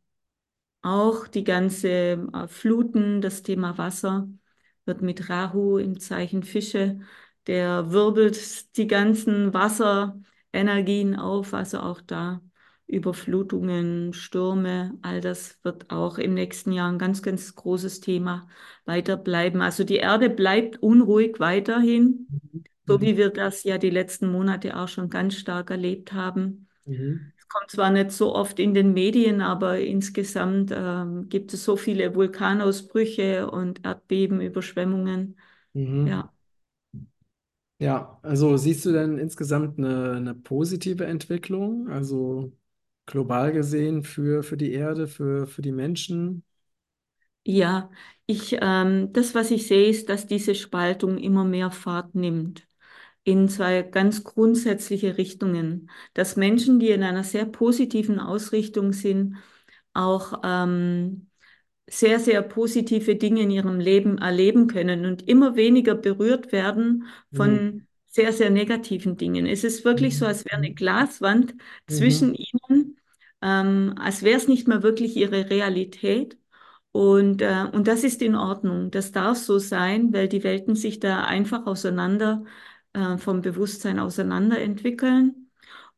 auch 0.83 1.27
die 1.29 1.45
ganze 1.45 1.89
äh, 1.91 2.49
Fluten, 2.49 3.21
das 3.21 3.43
Thema 3.43 3.79
Wasser 3.79 4.29
wird 4.85 5.03
mit 5.03 5.29
Rahu 5.31 5.79
im 5.79 5.99
Zeichen 6.01 6.43
Fische, 6.45 7.01
der 7.47 7.91
wirbelt 7.93 8.77
die 8.77 8.87
ganzen 8.87 9.53
Wasserenergien 9.55 11.17
auf, 11.17 11.55
also 11.55 11.81
auch 11.81 12.01
da 12.01 12.41
Überflutungen, 12.87 14.13
Stürme, 14.13 14.99
all 15.03 15.21
das 15.21 15.59
wird 15.65 15.91
auch 15.91 16.19
im 16.19 16.35
nächsten 16.35 16.73
Jahr 16.73 16.91
ein 16.93 16.99
ganz, 16.99 17.23
ganz 17.23 17.55
großes 17.55 18.01
Thema 18.01 18.49
weiter 18.85 19.17
bleiben. 19.17 19.61
Also 19.63 19.85
die 19.85 19.97
Erde 19.97 20.31
bleibt 20.31 20.83
unruhig 20.83 21.41
weiterhin, 21.41 22.31
so 22.87 23.01
Mhm. 23.01 23.03
wie 23.03 23.17
wir 23.17 23.31
das 23.31 23.65
ja 23.65 23.79
die 23.79 23.91
letzten 23.91 24.31
Monate 24.31 24.77
auch 24.79 24.89
schon 24.89 25.11
ganz 25.11 25.37
stark 25.37 25.71
erlebt 25.71 26.13
haben. 26.13 26.69
Mhm. 26.87 27.33
Es 27.39 27.49
kommt 27.49 27.71
zwar 27.71 27.91
nicht 27.91 28.13
so 28.13 28.35
oft 28.35 28.59
in 28.59 28.75
den 28.75 28.93
Medien, 28.95 29.41
aber 29.43 29.79
insgesamt 29.81 30.73
ähm, 30.75 31.29
gibt 31.29 31.55
es 31.55 31.65
so 31.65 31.77
viele 31.77 32.15
Vulkanausbrüche 32.15 33.51
und 33.51 33.85
Erdbeben, 33.87 34.41
Überschwemmungen. 34.41 35.39
Mhm. 35.75 36.21
Ja. 36.21 36.33
Ja, 37.79 38.19
also 38.23 38.57
siehst 38.57 38.87
du 38.87 38.93
denn 38.93 39.19
insgesamt 39.19 39.79
eine, 39.79 40.13
eine 40.15 40.35
positive 40.35 41.05
Entwicklung, 41.07 41.89
also 41.91 42.53
global 43.07 43.53
gesehen 43.53 44.03
für, 44.05 44.43
für 44.43 44.57
die 44.57 44.73
Erde, 44.73 45.07
für, 45.09 45.47
für 45.47 45.63
die 45.63 45.73
Menschen? 45.73 46.45
Ja, 47.45 47.91
ich, 48.27 48.57
ähm, 48.61 49.13
das, 49.13 49.35
was 49.35 49.51
ich 49.53 49.67
sehe, 49.69 49.89
ist, 49.89 50.09
dass 50.09 50.27
diese 50.27 50.55
Spaltung 50.55 51.17
immer 51.19 51.45
mehr 51.45 51.71
Fahrt 51.71 52.15
nimmt 52.15 52.67
in 53.25 53.49
zwei 53.49 53.83
ganz 53.83 54.25
grundsätzliche 54.25 55.19
Richtungen. 55.19 55.91
Dass 56.15 56.37
Menschen, 56.37 56.81
die 56.81 56.91
in 56.91 57.03
einer 57.05 57.25
sehr 57.25 57.47
positiven 57.47 58.21
Ausrichtung 58.21 58.93
sind, 58.93 59.37
auch 59.95 60.41
ähm, 60.45 61.31
sehr, 61.89 62.21
sehr 62.21 62.43
positive 62.43 63.17
Dinge 63.17 63.43
in 63.43 63.51
ihrem 63.51 63.81
Leben 63.81 64.19
erleben 64.19 64.67
können 64.69 65.07
und 65.07 65.29
immer 65.29 65.57
weniger 65.57 65.95
berührt 65.95 66.53
werden 66.53 67.05
Mhm. 67.33 67.67
von 67.67 67.87
sehr, 68.09 68.33
sehr 68.33 68.51
negativen 68.51 69.17
Dingen. 69.17 69.47
Es 69.47 69.65
ist 69.65 69.85
wirklich 69.85 70.19
so, 70.19 70.25
Mhm. 70.25 70.27
als 70.27 70.45
wäre 70.45 70.57
eine 70.57 70.75
Glaswand 70.75 71.55
Mhm. 71.89 72.27
zwischen 72.27 72.35
ihnen, 72.35 72.86
ähm, 73.43 73.95
als 73.99 74.23
wäre 74.23 74.37
es 74.39 74.49
nicht 74.49 74.69
mehr 74.69 74.83
wirklich 74.83 75.17
ihre 75.17 75.51
Realität. 75.51 76.39
Und, 76.93 77.43
äh, 77.43 77.67
und 77.73 77.89
das 77.89 78.05
ist 78.05 78.23
in 78.23 78.35
Ordnung. 78.35 78.91
Das 78.91 79.13
darf 79.13 79.39
so 79.39 79.59
sein, 79.59 80.13
weil 80.13 80.29
die 80.29 80.45
Welten 80.45 80.77
sich 80.77 80.99
da 81.01 81.25
einfach 81.25 81.67
auseinander, 81.67 82.45
äh, 82.95 83.19
vom 83.19 83.43
Bewusstsein 83.43 83.99
auseinander 83.99 84.61
entwickeln. 84.61 85.51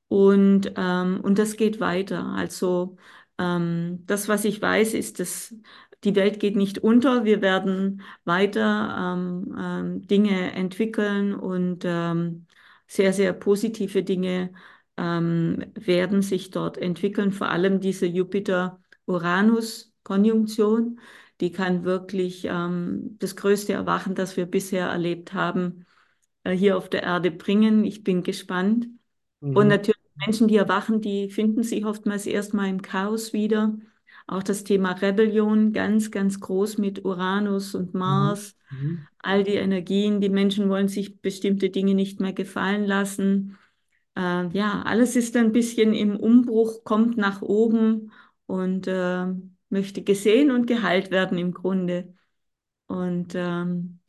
Und, 0.09 0.73
ähm, 0.77 1.21
und 1.23 1.39
das 1.39 1.57
geht 1.57 1.81
weiter. 1.81 2.27
Also 2.27 2.97
ähm, 3.39 4.05
das, 4.07 4.29
was 4.29 4.45
ich 4.45 4.61
weiß, 4.61 4.95
ist, 4.95 5.21
dass 5.21 5.55
die 6.05 6.15
Welt 6.17 6.41
geht 6.41 6.57
nicht 6.57 6.79
unter. 6.79 7.25
Wir 7.25 7.43
werden 7.43 8.03
weiter 8.25 9.15
ähm, 9.17 9.57
ähm, 9.59 10.07
Dinge 10.07 10.53
entwickeln 10.53 11.35
und 11.35 11.85
ähm, 11.85 12.47
sehr, 12.87 13.13
sehr 13.13 13.33
positive 13.33 14.03
Dinge 14.03 14.53
ähm, 14.99 15.65
werden 15.75 16.23
sich 16.23 16.51
dort 16.51 16.77
entwickeln. 16.79 17.31
Vor 17.33 17.49
allem 17.51 17.81
diese 17.81 18.07
Jupiter-Uranus-Konjunktion, 18.07 20.99
die 21.41 21.53
kann 21.53 21.85
wirklich 21.85 22.45
ähm, 22.47 23.17
das 23.21 23.37
größte 23.37 23.73
Erwachen, 23.75 24.15
das 24.17 24.37
wir 24.37 24.47
bisher 24.47 24.87
erlebt 24.89 25.33
haben, 25.35 25.87
äh, 26.45 26.51
hier 26.53 26.77
auf 26.77 26.89
der 26.91 27.03
Erde 27.05 27.31
bringen. 27.31 27.85
Ich 27.85 28.03
bin 28.05 28.23
gespannt. 28.25 28.89
Und 29.53 29.65
Mhm. 29.69 29.69
natürlich 29.69 29.97
Menschen, 30.27 30.49
die 30.49 30.57
erwachen, 30.57 31.01
die 31.01 31.31
finden 31.31 31.63
sich 31.63 31.85
oftmals 31.85 32.27
erstmal 32.27 32.69
im 32.69 32.83
Chaos 32.83 33.33
wieder. 33.33 33.77
Auch 34.27 34.43
das 34.43 34.65
Thema 34.65 34.93
Rebellion 34.93 35.73
ganz, 35.73 36.11
ganz 36.11 36.41
groß 36.41 36.79
mit 36.79 37.05
Uranus 37.05 37.75
und 37.75 37.95
Mhm. 37.95 37.99
Mars. 37.99 38.57
Mhm. 38.71 39.09
All 39.21 39.45
die 39.45 39.55
Energien, 39.55 40.21
die 40.21 40.29
Menschen 40.29 40.69
wollen 40.69 40.89
sich 40.89 41.21
bestimmte 41.21 41.71
Dinge 41.71 41.95
nicht 41.95 42.21
mehr 42.21 42.33
gefallen 42.33 42.85
lassen. 42.85 43.57
Äh, 44.19 44.49
ja, 44.51 44.83
alles 44.85 45.17
ist 45.17 45.37
ein 45.37 45.53
bisschen 45.53 45.95
im 45.95 46.19
Umbruch, 46.19 46.85
kommt 46.85 47.19
nach 47.19 47.43
oben 47.43 48.13
und 48.47 48.89
äh, 48.89 49.27
möchte 49.71 50.05
gesehen 50.05 50.53
und 50.53 50.67
geheilt 50.69 51.13
werden 51.13 51.39
im 51.39 51.55
Grunde. 51.55 52.15
Und 52.89 53.35
ähm, 53.37 54.01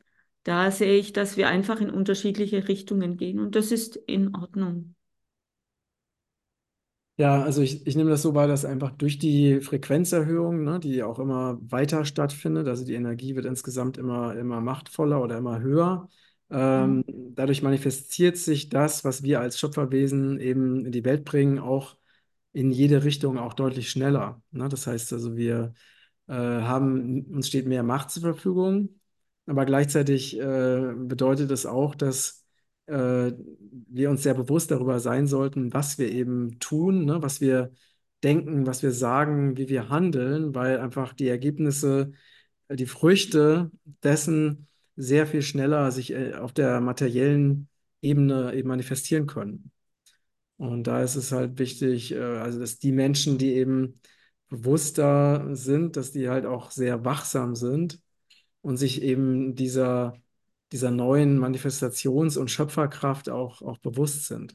da 0.44 0.70
sehe 0.72 0.98
ich, 0.98 1.12
dass 1.14 1.36
wir 1.38 1.48
einfach 1.48 1.80
in 1.80 1.90
unterschiedliche 1.90 2.68
Richtungen 2.68 3.16
gehen 3.18 3.40
und 3.40 3.56
das 3.56 3.72
ist 3.72 3.96
in 3.96 4.34
Ordnung. 4.36 4.96
Ja, 7.18 7.42
also 7.42 7.60
ich, 7.60 7.86
ich 7.86 7.96
nehme 7.96 8.08
das 8.10 8.22
so 8.22 8.34
wahr, 8.34 8.46
dass 8.48 8.64
einfach 8.64 8.92
durch 8.92 9.18
die 9.18 9.60
Frequenzerhöhung, 9.60 10.64
ne, 10.64 10.80
die 10.80 11.02
auch 11.02 11.18
immer 11.18 11.58
weiter 11.70 12.06
stattfindet, 12.06 12.66
also 12.66 12.84
die 12.86 12.94
Energie 12.94 13.36
wird 13.36 13.44
insgesamt 13.44 13.98
immer, 13.98 14.34
immer 14.36 14.62
machtvoller 14.62 15.22
oder 15.22 15.36
immer 15.36 15.60
höher. 15.60 16.08
Mhm. 16.50 16.56
Ähm, 16.58 17.04
dadurch 17.34 17.62
manifestiert 17.62 18.36
sich 18.36 18.68
das, 18.68 19.04
was 19.04 19.22
wir 19.22 19.40
als 19.40 19.58
Schöpferwesen 19.58 20.38
eben 20.40 20.84
in 20.84 20.92
die 20.92 21.04
Welt 21.04 21.24
bringen, 21.24 21.58
auch 21.58 21.96
in 22.52 22.70
jede 22.70 23.04
Richtung 23.04 23.38
auch 23.38 23.54
deutlich 23.54 23.90
schneller. 23.90 24.42
Ne? 24.50 24.68
Das 24.68 24.86
heißt 24.86 25.12
also, 25.12 25.36
wir 25.36 25.74
äh, 26.26 26.34
haben, 26.34 27.24
uns 27.26 27.48
steht 27.48 27.66
mehr 27.66 27.82
Macht 27.84 28.10
zur 28.10 28.22
Verfügung, 28.22 29.00
aber 29.46 29.64
gleichzeitig 29.64 30.38
äh, 30.38 30.92
bedeutet 30.96 31.50
es 31.50 31.66
auch, 31.66 31.94
dass 31.94 32.44
äh, 32.86 33.32
wir 33.88 34.10
uns 34.10 34.22
sehr 34.22 34.34
bewusst 34.34 34.70
darüber 34.70 35.00
sein 35.00 35.26
sollten, 35.26 35.72
was 35.72 35.98
wir 35.98 36.10
eben 36.10 36.58
tun, 36.58 37.04
ne? 37.04 37.22
Was 37.22 37.40
wir 37.40 37.72
denken, 38.22 38.66
was 38.66 38.82
wir 38.82 38.92
sagen, 38.92 39.56
wie 39.56 39.68
wir 39.68 39.88
handeln, 39.88 40.54
weil 40.54 40.78
einfach 40.80 41.14
die 41.14 41.28
Ergebnisse, 41.28 42.12
die 42.68 42.86
Früchte 42.86 43.70
dessen 44.02 44.68
sehr 45.00 45.26
viel 45.26 45.42
schneller 45.42 45.90
sich 45.92 46.12
äh, 46.12 46.34
auf 46.34 46.52
der 46.52 46.80
materiellen 46.80 47.68
Ebene 48.02 48.54
eben 48.54 48.68
manifestieren 48.68 49.26
können. 49.26 49.72
Und 50.56 50.84
da 50.86 51.02
ist 51.02 51.16
es 51.16 51.32
halt 51.32 51.58
wichtig, 51.58 52.12
äh, 52.12 52.18
also 52.20 52.60
dass 52.60 52.78
die 52.78 52.92
Menschen, 52.92 53.38
die 53.38 53.54
eben 53.54 54.00
bewusster 54.48 55.48
sind, 55.56 55.96
dass 55.96 56.12
die 56.12 56.28
halt 56.28 56.44
auch 56.46 56.70
sehr 56.70 57.04
wachsam 57.04 57.54
sind 57.54 58.00
und 58.62 58.76
sich 58.76 59.02
eben 59.02 59.54
dieser, 59.54 60.14
dieser 60.72 60.90
neuen 60.90 61.38
Manifestations- 61.38 62.38
und 62.38 62.50
Schöpferkraft 62.50 63.30
auch, 63.30 63.62
auch 63.62 63.78
bewusst 63.78 64.26
sind. 64.26 64.54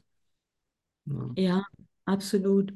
Ja. 1.06 1.30
Ja, 1.36 1.66
absolut. 2.04 2.72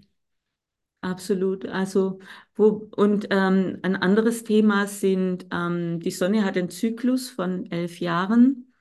Absolut. 1.03 1.65
Also, 1.67 2.19
wo, 2.57 2.89
und 2.97 3.27
ähm, 3.31 3.79
ein 3.83 3.97
anderes 3.97 4.45
Thema 4.45 4.87
sind, 4.87 5.47
ähm, 5.51 5.99
die 6.01 6.11
Sonne 6.11 6.45
hat 6.45 6.59
einen 6.59 6.69
Zyklus 6.69 7.31
von 7.31 7.71
elf 7.71 8.01
Jahren 8.01 8.75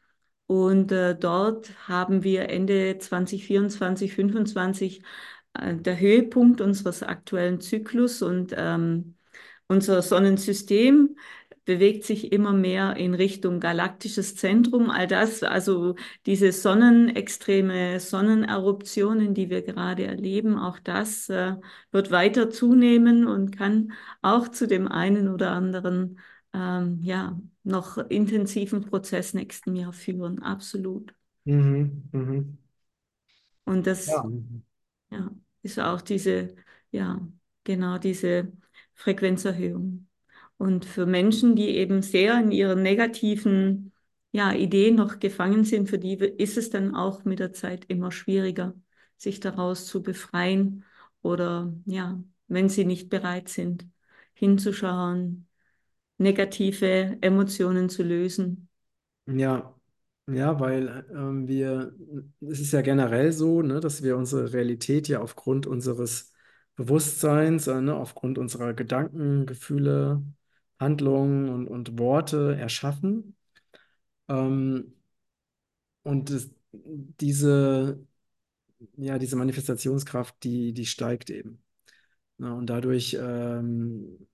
und 0.47 0.91
äh, 0.91 1.15
dort 1.17 1.71
haben 1.88 2.23
wir 2.23 2.49
Ende 2.49 2.97
2024, 2.99 4.12
2025 4.12 5.01
äh, 5.53 5.75
der 5.75 5.99
Höhepunkt 5.99 6.62
unseres 6.62 7.03
aktuellen 7.03 7.62
Zyklus 7.62 8.21
und 8.21 8.53
ähm, 8.58 9.15
unser 9.67 10.01
Sonnensystem 10.01 11.15
bewegt 11.69 12.03
sich 12.03 12.32
immer 12.32 12.51
mehr 12.51 12.95
in 12.97 13.13
Richtung 13.13 13.60
galaktisches 13.60 14.36
Zentrum. 14.36 14.89
All 14.89 15.05
das, 15.05 15.43
also 15.43 15.93
diese 16.25 16.51
sonnenextreme 16.51 17.99
Sonneneruptionen, 17.99 19.36
die 19.36 19.51
wir 19.51 19.62
gerade 19.62 20.05
erleben, 20.05 20.58
auch 20.58 20.79
das 20.79 21.29
äh, 21.29 21.53
wird 21.91 22.10
weiter 22.10 22.49
zunehmen 22.49 23.27
und 23.27 23.55
kann 23.55 23.93
auch 24.23 24.47
zu 24.47 24.67
dem 24.67 24.88
einen 24.88 25.29
oder 25.29 25.51
anderen 25.51 26.19
ähm, 26.53 26.99
ja, 27.03 27.39
noch 27.63 27.99
intensiven 27.99 28.82
Prozess 28.82 29.36
nächsten 29.36 29.75
Jahr 29.75 29.93
führen. 29.93 30.41
Absolut. 30.41 31.13
Mhm, 31.45 32.03
mhm. 32.13 32.58
Und 33.65 33.86
Ja. 33.86 33.88
das 33.88 34.23
ja, 35.12 35.32
ist 35.63 35.79
auch 35.79 36.01
diese, 36.01 36.55
ja, 36.91 37.21
genau 37.65 37.99
diese 37.99 38.53
Frequenzerhöhung. 38.95 40.08
Und 40.59 40.83
für 40.83 41.05
Menschen, 41.05 41.55
die 41.55 41.69
eben 41.69 42.01
sehr 42.01 42.37
in 42.37 42.51
ihren 42.51 42.83
negativen, 42.83 43.93
ja, 44.33 44.53
Ideen 44.53 44.95
noch 44.95 45.19
gefangen 45.19 45.63
sind, 45.63 45.89
für 45.89 45.97
die 45.97 46.15
ist 46.15 46.57
es 46.57 46.69
dann 46.69 46.95
auch 46.95 47.23
mit 47.23 47.39
der 47.39 47.53
Zeit 47.53 47.85
immer 47.85 48.11
schwieriger, 48.11 48.75
sich 49.17 49.39
daraus 49.39 49.85
zu 49.85 50.03
befreien 50.03 50.83
oder, 51.21 51.73
ja, 51.85 52.21
wenn 52.49 52.67
sie 52.67 52.83
nicht 52.83 53.09
bereit 53.09 53.47
sind, 53.47 53.87
hinzuschauen, 54.33 55.47
negative 56.17 57.17
Emotionen 57.21 57.87
zu 57.87 58.03
lösen. 58.03 58.67
Ja, 59.27 59.75
ja, 60.27 60.59
weil 60.59 61.05
ähm, 61.11 61.47
wir, 61.47 61.93
es 62.41 62.59
ist 62.59 62.73
ja 62.73 62.81
generell 62.81 63.31
so, 63.31 63.61
ne, 63.61 63.79
dass 63.79 64.03
wir 64.03 64.17
unsere 64.17 64.51
Realität 64.53 65.07
ja 65.07 65.21
aufgrund 65.21 65.67
unseres 65.67 66.33
Bewusstseins, 66.75 67.67
äh, 67.67 67.79
ne, 67.81 67.95
aufgrund 67.95 68.37
unserer 68.39 68.73
Gedanken, 68.73 69.45
Gefühle, 69.45 70.23
Handlungen 70.79 71.49
und, 71.49 71.67
und 71.67 71.99
Worte 71.99 72.55
erschaffen. 72.57 73.35
Ähm, 74.29 74.93
und 76.03 76.29
es, 76.29 76.49
diese, 76.73 78.05
ja, 78.97 79.19
diese 79.19 79.37
Manifestationskraft, 79.37 80.43
die, 80.43 80.73
die 80.73 80.85
steigt 80.85 81.29
eben. 81.29 81.63
Ne, 82.37 82.53
und 82.55 82.67
dadurch 82.69 83.17
ähm, 83.21 84.27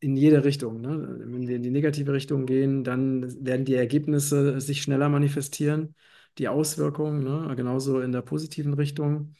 in 0.00 0.16
jede 0.16 0.44
Richtung. 0.44 0.80
Ne? 0.80 1.16
Wenn 1.20 1.48
wir 1.48 1.56
in 1.56 1.62
die 1.62 1.70
negative 1.70 2.12
Richtung 2.12 2.46
gehen, 2.46 2.84
dann 2.84 3.44
werden 3.44 3.64
die 3.64 3.74
Ergebnisse 3.74 4.60
sich 4.60 4.82
schneller 4.82 5.08
manifestieren, 5.08 5.94
die 6.38 6.48
Auswirkungen, 6.48 7.22
ne? 7.24 7.54
Genauso 7.56 8.00
in 8.00 8.12
der 8.12 8.22
positiven 8.22 8.74
Richtung. 8.74 9.34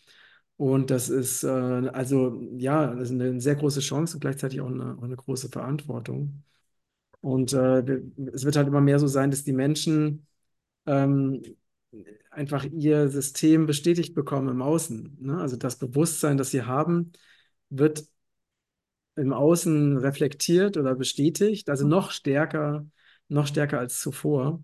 Und 0.58 0.90
das 0.90 1.08
ist 1.08 1.44
äh, 1.44 1.48
also 1.48 2.42
ja, 2.58 2.88
das 2.94 3.10
ist 3.10 3.12
eine 3.12 3.40
sehr 3.40 3.56
große 3.56 3.80
Chance 3.80 4.16
und 4.16 4.20
gleichzeitig 4.20 4.60
auch 4.60 4.68
eine, 4.68 4.96
auch 4.98 5.04
eine 5.04 5.16
große 5.16 5.50
Verantwortung. 5.50 6.42
Und 7.20 7.52
äh, 7.54 7.80
es 8.32 8.44
wird 8.44 8.56
halt 8.56 8.68
immer 8.68 8.80
mehr 8.80 8.98
so 9.00 9.06
sein, 9.08 9.30
dass 9.30 9.44
die 9.44 9.52
Menschen 9.54 10.26
ähm, 10.86 11.42
einfach 12.30 12.64
ihr 12.64 13.08
System 13.10 13.66
bestätigt 13.66 14.14
bekommen 14.14 14.48
im 14.48 14.62
Außen. 14.62 15.18
Ne? 15.20 15.38
Also 15.40 15.56
das 15.56 15.78
Bewusstsein, 15.78 16.38
das 16.38 16.50
sie 16.52 16.62
haben, 16.62 17.12
wird 17.70 18.04
im 19.16 19.32
Außen 19.32 19.98
reflektiert 19.98 20.76
oder 20.76 20.94
bestätigt, 20.94 21.68
also 21.70 21.86
noch 21.86 22.10
stärker, 22.12 22.86
noch 23.28 23.46
stärker 23.46 23.78
als 23.78 24.00
zuvor. 24.00 24.62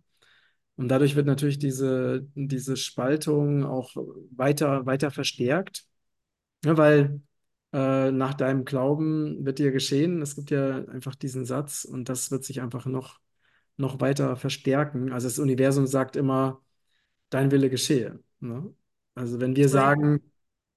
Und 0.76 0.88
dadurch 0.88 1.14
wird 1.16 1.26
natürlich 1.26 1.58
diese, 1.58 2.26
diese 2.34 2.76
Spaltung 2.76 3.64
auch 3.64 3.94
weiter, 4.30 4.86
weiter 4.86 5.10
verstärkt, 5.10 5.84
ja, 6.64 6.76
weil 6.76 7.20
äh, 7.72 8.10
nach 8.12 8.34
deinem 8.34 8.64
Glauben 8.64 9.44
wird 9.44 9.58
dir 9.58 9.72
geschehen. 9.72 10.22
Es 10.22 10.34
gibt 10.36 10.50
ja 10.50 10.84
einfach 10.86 11.14
diesen 11.14 11.44
Satz 11.44 11.84
und 11.84 12.08
das 12.08 12.30
wird 12.30 12.44
sich 12.44 12.60
einfach 12.60 12.86
noch, 12.86 13.20
noch 13.76 14.00
weiter 14.00 14.36
verstärken. 14.36 15.12
Also 15.12 15.28
das 15.28 15.38
Universum 15.38 15.86
sagt 15.86 16.16
immer, 16.16 16.62
dein 17.30 17.50
Wille 17.50 17.70
geschehe. 17.70 18.20
Ne? 18.40 18.74
Also 19.14 19.40
wenn 19.40 19.56
wir 19.56 19.68
sagen, 19.68 20.20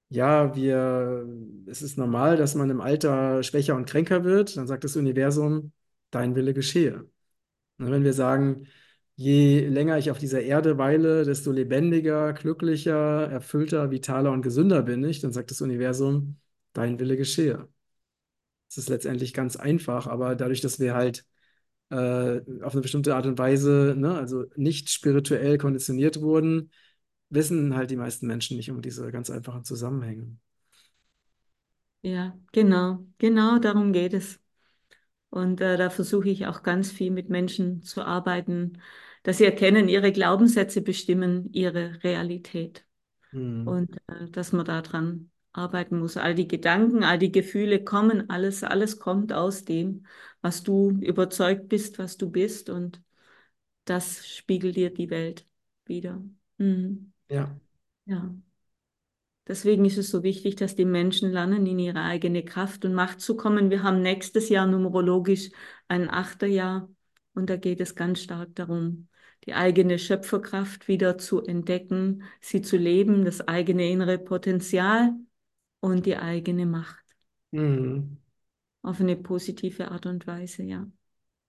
ja, 0.09 0.55
wir, 0.55 1.27
es 1.67 1.81
ist 1.81 1.97
normal, 1.97 2.37
dass 2.37 2.55
man 2.55 2.69
im 2.69 2.81
Alter 2.81 3.43
schwächer 3.43 3.75
und 3.75 3.87
kränker 3.87 4.23
wird, 4.23 4.57
dann 4.57 4.67
sagt 4.67 4.83
das 4.83 4.95
Universum, 4.95 5.73
dein 6.11 6.35
Wille 6.35 6.53
geschehe. 6.53 7.09
Und 7.79 7.91
wenn 7.91 8.03
wir 8.03 8.13
sagen, 8.13 8.67
je 9.17 9.67
länger 9.69 9.99
ich 9.99 10.11
auf 10.11 10.19
dieser 10.19 10.41
Erde 10.43 10.79
weile, 10.79 11.25
desto 11.25 11.51
lebendiger, 11.53 12.33
glücklicher, 12.33 13.29
erfüllter, 13.31 13.91
vitaler 13.91 14.31
und 14.33 14.43
gesünder 14.43 14.83
bin 14.83 15.03
ich, 15.05 15.21
dann 15.21 15.33
sagt 15.33 15.51
das 15.51 15.61
Universum, 15.61 16.39
dein 16.73 16.99
Wille 16.99 17.17
geschehe. 17.17 17.69
Es 18.69 18.77
ist 18.77 18.89
letztendlich 18.89 19.33
ganz 19.33 19.55
einfach, 19.55 20.07
aber 20.07 20.35
dadurch, 20.35 20.61
dass 20.61 20.79
wir 20.79 20.93
halt 20.95 21.25
äh, 21.91 22.41
auf 22.63 22.73
eine 22.73 22.81
bestimmte 22.81 23.15
Art 23.15 23.25
und 23.27 23.39
Weise, 23.39 23.95
ne, 23.97 24.15
also 24.17 24.45
nicht 24.57 24.89
spirituell 24.89 25.57
konditioniert 25.57 26.21
wurden, 26.21 26.71
wissen 27.29 27.75
halt 27.75 27.91
die 27.91 27.97
meisten 27.97 28.27
Menschen 28.27 28.57
nicht 28.57 28.71
um 28.71 28.81
diese 28.81 29.11
ganz 29.11 29.29
einfachen 29.31 29.65
Zusammenhänge. 29.65 30.37
Ja, 32.01 32.37
genau, 32.53 33.05
genau 33.17 33.59
darum 33.59 33.91
geht 33.91 34.13
es. 34.13 34.39
Und 35.29 35.61
äh, 35.61 35.77
da 35.77 35.89
versuche 35.89 36.29
ich 36.29 36.47
auch 36.47 36.63
ganz 36.63 36.91
viel 36.91 37.11
mit 37.11 37.29
Menschen 37.29 37.83
zu 37.83 38.03
arbeiten, 38.03 38.81
dass 39.27 39.39
sie 39.39 39.43
erkennen, 39.43 39.89
ihre 39.89 40.13
Glaubenssätze 40.13 40.81
bestimmen 40.81 41.51
ihre 41.51 42.01
Realität 42.01 42.85
Mhm. 43.33 43.67
und 43.67 43.97
äh, 44.07 44.29
dass 44.31 44.53
man 44.53 44.63
daran 44.63 45.31
arbeiten 45.51 45.99
muss. 45.99 46.15
All 46.15 46.33
die 46.33 46.47
Gedanken, 46.47 47.03
all 47.03 47.19
die 47.19 47.33
Gefühle 47.33 47.83
kommen, 47.83 48.29
alles, 48.29 48.63
alles 48.63 48.99
kommt 48.99 49.33
aus 49.33 49.65
dem, 49.65 50.05
was 50.39 50.63
du 50.63 50.91
überzeugt 51.01 51.67
bist, 51.67 51.99
was 51.99 52.15
du 52.15 52.29
bist 52.29 52.69
und 52.69 53.01
das 53.83 54.25
spiegelt 54.25 54.77
dir 54.77 54.91
die 54.93 55.09
Welt 55.09 55.45
wieder. 55.85 56.23
Mhm. 56.57 57.11
Ja. 57.27 57.53
Ja. 58.05 58.33
Deswegen 59.45 59.83
ist 59.83 59.97
es 59.97 60.09
so 60.09 60.23
wichtig, 60.23 60.55
dass 60.55 60.75
die 60.77 60.85
Menschen 60.85 61.31
lernen, 61.31 61.65
in 61.65 61.79
ihre 61.79 62.01
eigene 62.01 62.45
Kraft 62.45 62.85
und 62.85 62.93
Macht 62.93 63.19
zu 63.19 63.35
kommen. 63.35 63.71
Wir 63.71 63.83
haben 63.83 64.01
nächstes 64.01 64.47
Jahr 64.47 64.67
numerologisch 64.67 65.49
ein 65.89 66.09
Achterjahr 66.09 66.87
und 67.33 67.49
da 67.49 67.57
geht 67.57 67.81
es 67.81 67.93
ganz 67.93 68.21
stark 68.21 68.55
darum, 68.55 69.09
die 69.45 69.53
eigene 69.53 69.99
Schöpferkraft 69.99 70.87
wieder 70.87 71.17
zu 71.17 71.41
entdecken, 71.41 72.23
sie 72.41 72.61
zu 72.61 72.77
leben, 72.77 73.25
das 73.25 73.47
eigene 73.47 73.89
innere 73.89 74.17
Potenzial 74.17 75.13
und 75.79 76.05
die 76.05 76.17
eigene 76.17 76.65
Macht. 76.65 77.03
Mhm. 77.51 78.17
auf 78.81 78.99
eine 78.99 79.15
positive 79.15 79.91
Art 79.91 80.07
und 80.07 80.25
Weise, 80.25 80.63
ja. 80.63 80.87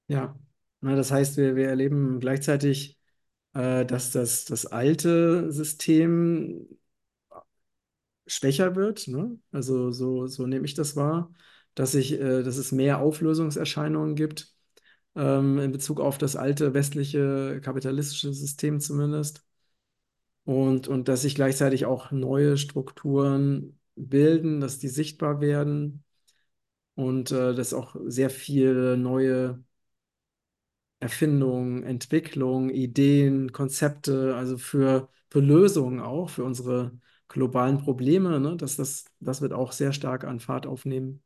Ja, 0.08 0.38
Na, 0.80 0.94
das 0.96 1.10
heißt, 1.10 1.36
wir, 1.36 1.56
wir 1.56 1.68
erleben 1.68 2.20
gleichzeitig, 2.20 2.98
äh, 3.54 3.84
dass 3.86 4.10
das, 4.12 4.44
das 4.46 4.66
alte 4.66 5.52
System 5.52 6.66
schwächer 8.26 8.76
wird. 8.76 9.08
Ne? 9.08 9.38
Also 9.52 9.90
so, 9.90 10.26
so 10.26 10.46
nehme 10.46 10.64
ich 10.66 10.74
das 10.74 10.96
wahr, 10.96 11.32
dass 11.74 11.94
ich, 11.94 12.12
äh, 12.12 12.42
dass 12.42 12.56
es 12.56 12.72
mehr 12.72 13.00
Auflösungserscheinungen 13.00 14.14
gibt 14.16 14.54
ähm, 15.18 15.60
in 15.60 15.72
Bezug 15.72 16.00
auf 16.00 16.18
das 16.18 16.36
alte 16.36 16.74
westliche 16.74 17.60
kapitalistische 17.62 18.34
System 18.34 18.80
zumindest. 18.80 19.44
Und, 20.44 20.88
und 20.88 21.08
dass 21.08 21.22
sich 21.22 21.34
gleichzeitig 21.34 21.84
auch 21.86 22.10
neue 22.10 22.56
Strukturen 22.56 23.78
bilden, 23.96 24.60
dass 24.60 24.78
die 24.78 24.88
sichtbar 24.88 25.40
werden 25.40 26.04
und 26.96 27.32
äh, 27.32 27.54
dass 27.54 27.74
auch 27.74 27.96
sehr 28.06 28.30
viele 28.30 28.96
neue 28.98 29.64
Erfindungen, 31.00 31.84
Entwicklungen, 31.84 32.70
Ideen, 32.70 33.52
Konzepte, 33.52 34.34
also 34.36 34.58
für, 34.58 35.08
für 35.30 35.40
Lösungen 35.40 36.00
auch, 36.00 36.30
für 36.30 36.44
unsere 36.44 36.98
globalen 37.28 37.78
Probleme, 37.78 38.40
ne, 38.40 38.56
dass 38.56 38.76
das, 38.76 39.04
das 39.20 39.40
wird 39.40 39.52
auch 39.52 39.72
sehr 39.72 39.92
stark 39.92 40.24
an 40.24 40.40
Fahrt 40.40 40.66
aufnehmen. 40.66 41.22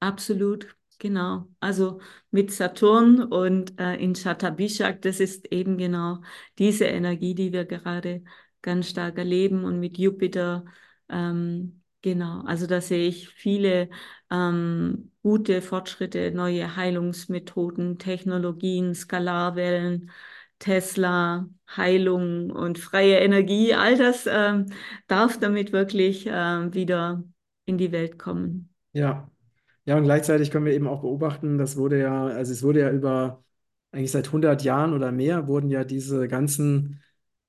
Absolut, 0.00 0.76
genau. 0.98 1.48
Also 1.60 2.00
mit 2.30 2.52
Saturn 2.52 3.22
und 3.22 3.78
äh, 3.80 3.96
in 3.96 4.14
Shatabishak, 4.14 5.02
das 5.02 5.20
ist 5.20 5.50
eben 5.52 5.78
genau 5.78 6.22
diese 6.58 6.86
Energie, 6.86 7.34
die 7.34 7.52
wir 7.52 7.64
gerade 7.64 8.22
ganz 8.62 8.88
stark 8.88 9.18
erleben. 9.18 9.64
Und 9.64 9.80
mit 9.80 9.98
Jupiter, 9.98 10.64
ähm, 11.08 11.82
genau. 12.02 12.42
Also 12.42 12.66
da 12.66 12.80
sehe 12.80 13.08
ich 13.08 13.28
viele 13.28 13.90
ähm, 14.30 15.12
gute 15.22 15.62
Fortschritte, 15.62 16.32
neue 16.32 16.76
Heilungsmethoden, 16.76 17.98
Technologien, 17.98 18.94
Skalarwellen. 18.94 20.10
Tesla, 20.58 21.48
Heilung 21.76 22.50
und 22.50 22.78
freie 22.78 23.18
Energie, 23.18 23.74
all 23.74 23.96
das 23.96 24.26
ähm, 24.28 24.66
darf 25.06 25.38
damit 25.38 25.72
wirklich 25.72 26.26
ähm, 26.28 26.74
wieder 26.74 27.22
in 27.64 27.78
die 27.78 27.92
Welt 27.92 28.18
kommen. 28.18 28.74
Ja. 28.92 29.30
Ja, 29.88 29.96
und 29.96 30.04
gleichzeitig 30.04 30.50
können 30.50 30.66
wir 30.66 30.74
eben 30.74 30.86
auch 30.86 31.00
beobachten, 31.00 31.56
das 31.56 31.76
wurde 31.78 31.98
ja, 31.98 32.26
also 32.26 32.52
es 32.52 32.62
wurde 32.62 32.80
ja 32.80 32.90
über, 32.92 33.42
eigentlich 33.90 34.10
seit 34.10 34.30
100 34.32 34.62
Jahren 34.62 34.92
oder 34.92 35.12
mehr, 35.12 35.46
wurden 35.48 35.70
ja 35.70 35.82
diese 35.84 36.28
ganzen 36.28 37.02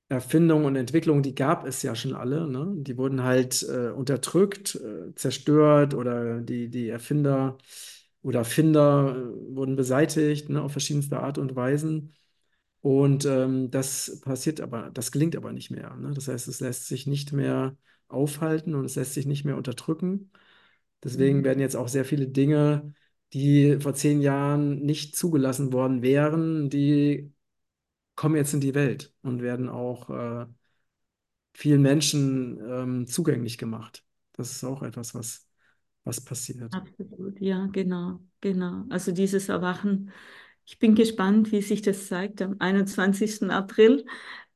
Erfindungen 0.09 0.65
und 0.65 0.75
Entwicklungen, 0.77 1.23
die 1.23 1.35
gab 1.35 1.65
es 1.65 1.83
ja 1.83 1.95
schon 1.95 2.15
alle, 2.15 2.47
ne? 2.47 2.73
Die 2.77 2.97
wurden 2.97 3.23
halt 3.23 3.63
äh, 3.69 3.89
unterdrückt, 3.91 4.75
äh, 4.75 5.13
zerstört 5.15 5.93
oder 5.95 6.41
die, 6.41 6.69
die 6.69 6.89
Erfinder 6.89 7.57
oder 8.23 8.45
Finder 8.45 9.15
äh, 9.17 9.55
wurden 9.55 9.75
beseitigt, 9.75 10.49
ne, 10.49 10.61
auf 10.63 10.71
verschiedenste 10.73 11.19
Art 11.19 11.37
und 11.39 11.55
Weisen. 11.57 12.13
Und 12.81 13.25
ähm, 13.25 13.71
das 13.71 14.21
passiert 14.21 14.61
aber, 14.61 14.89
das 14.91 15.11
gelingt 15.11 15.35
aber 15.35 15.51
nicht 15.53 15.71
mehr. 15.71 15.95
Ne? 15.97 16.11
Das 16.13 16.27
heißt, 16.29 16.47
es 16.47 16.59
lässt 16.61 16.87
sich 16.87 17.07
nicht 17.07 17.33
mehr 17.33 17.75
aufhalten 18.07 18.75
und 18.75 18.85
es 18.85 18.95
lässt 18.95 19.13
sich 19.15 19.25
nicht 19.25 19.45
mehr 19.45 19.57
unterdrücken. 19.57 20.31
Deswegen 21.03 21.43
werden 21.43 21.59
jetzt 21.59 21.75
auch 21.75 21.87
sehr 21.87 22.05
viele 22.05 22.27
Dinge, 22.27 22.93
die 23.33 23.77
vor 23.79 23.93
zehn 23.93 24.21
Jahren 24.21 24.81
nicht 24.81 25.15
zugelassen 25.15 25.71
worden 25.73 26.01
wären, 26.01 26.69
die 26.69 27.33
kommen 28.15 28.35
jetzt 28.35 28.53
in 28.53 28.61
die 28.61 28.75
Welt 28.75 29.13
und 29.23 29.41
werden 29.41 29.69
auch 29.69 30.09
äh, 30.09 30.45
vielen 31.53 31.81
Menschen 31.81 32.59
ähm, 32.67 33.07
zugänglich 33.07 33.57
gemacht. 33.57 34.03
Das 34.33 34.51
ist 34.51 34.63
auch 34.63 34.81
etwas, 34.83 35.13
was, 35.15 35.47
was 36.03 36.21
passiert. 36.21 36.71
Absolut, 36.73 37.39
ja, 37.41 37.65
genau, 37.67 38.19
genau. 38.41 38.85
Also 38.89 39.11
dieses 39.11 39.49
Erwachen. 39.49 40.11
Ich 40.65 40.77
bin 40.77 40.93
gespannt, 40.95 41.51
wie 41.51 41.61
sich 41.61 41.81
das 41.81 42.07
zeigt 42.07 42.41
am 42.41 42.55
21. 42.59 43.49
April. 43.51 44.05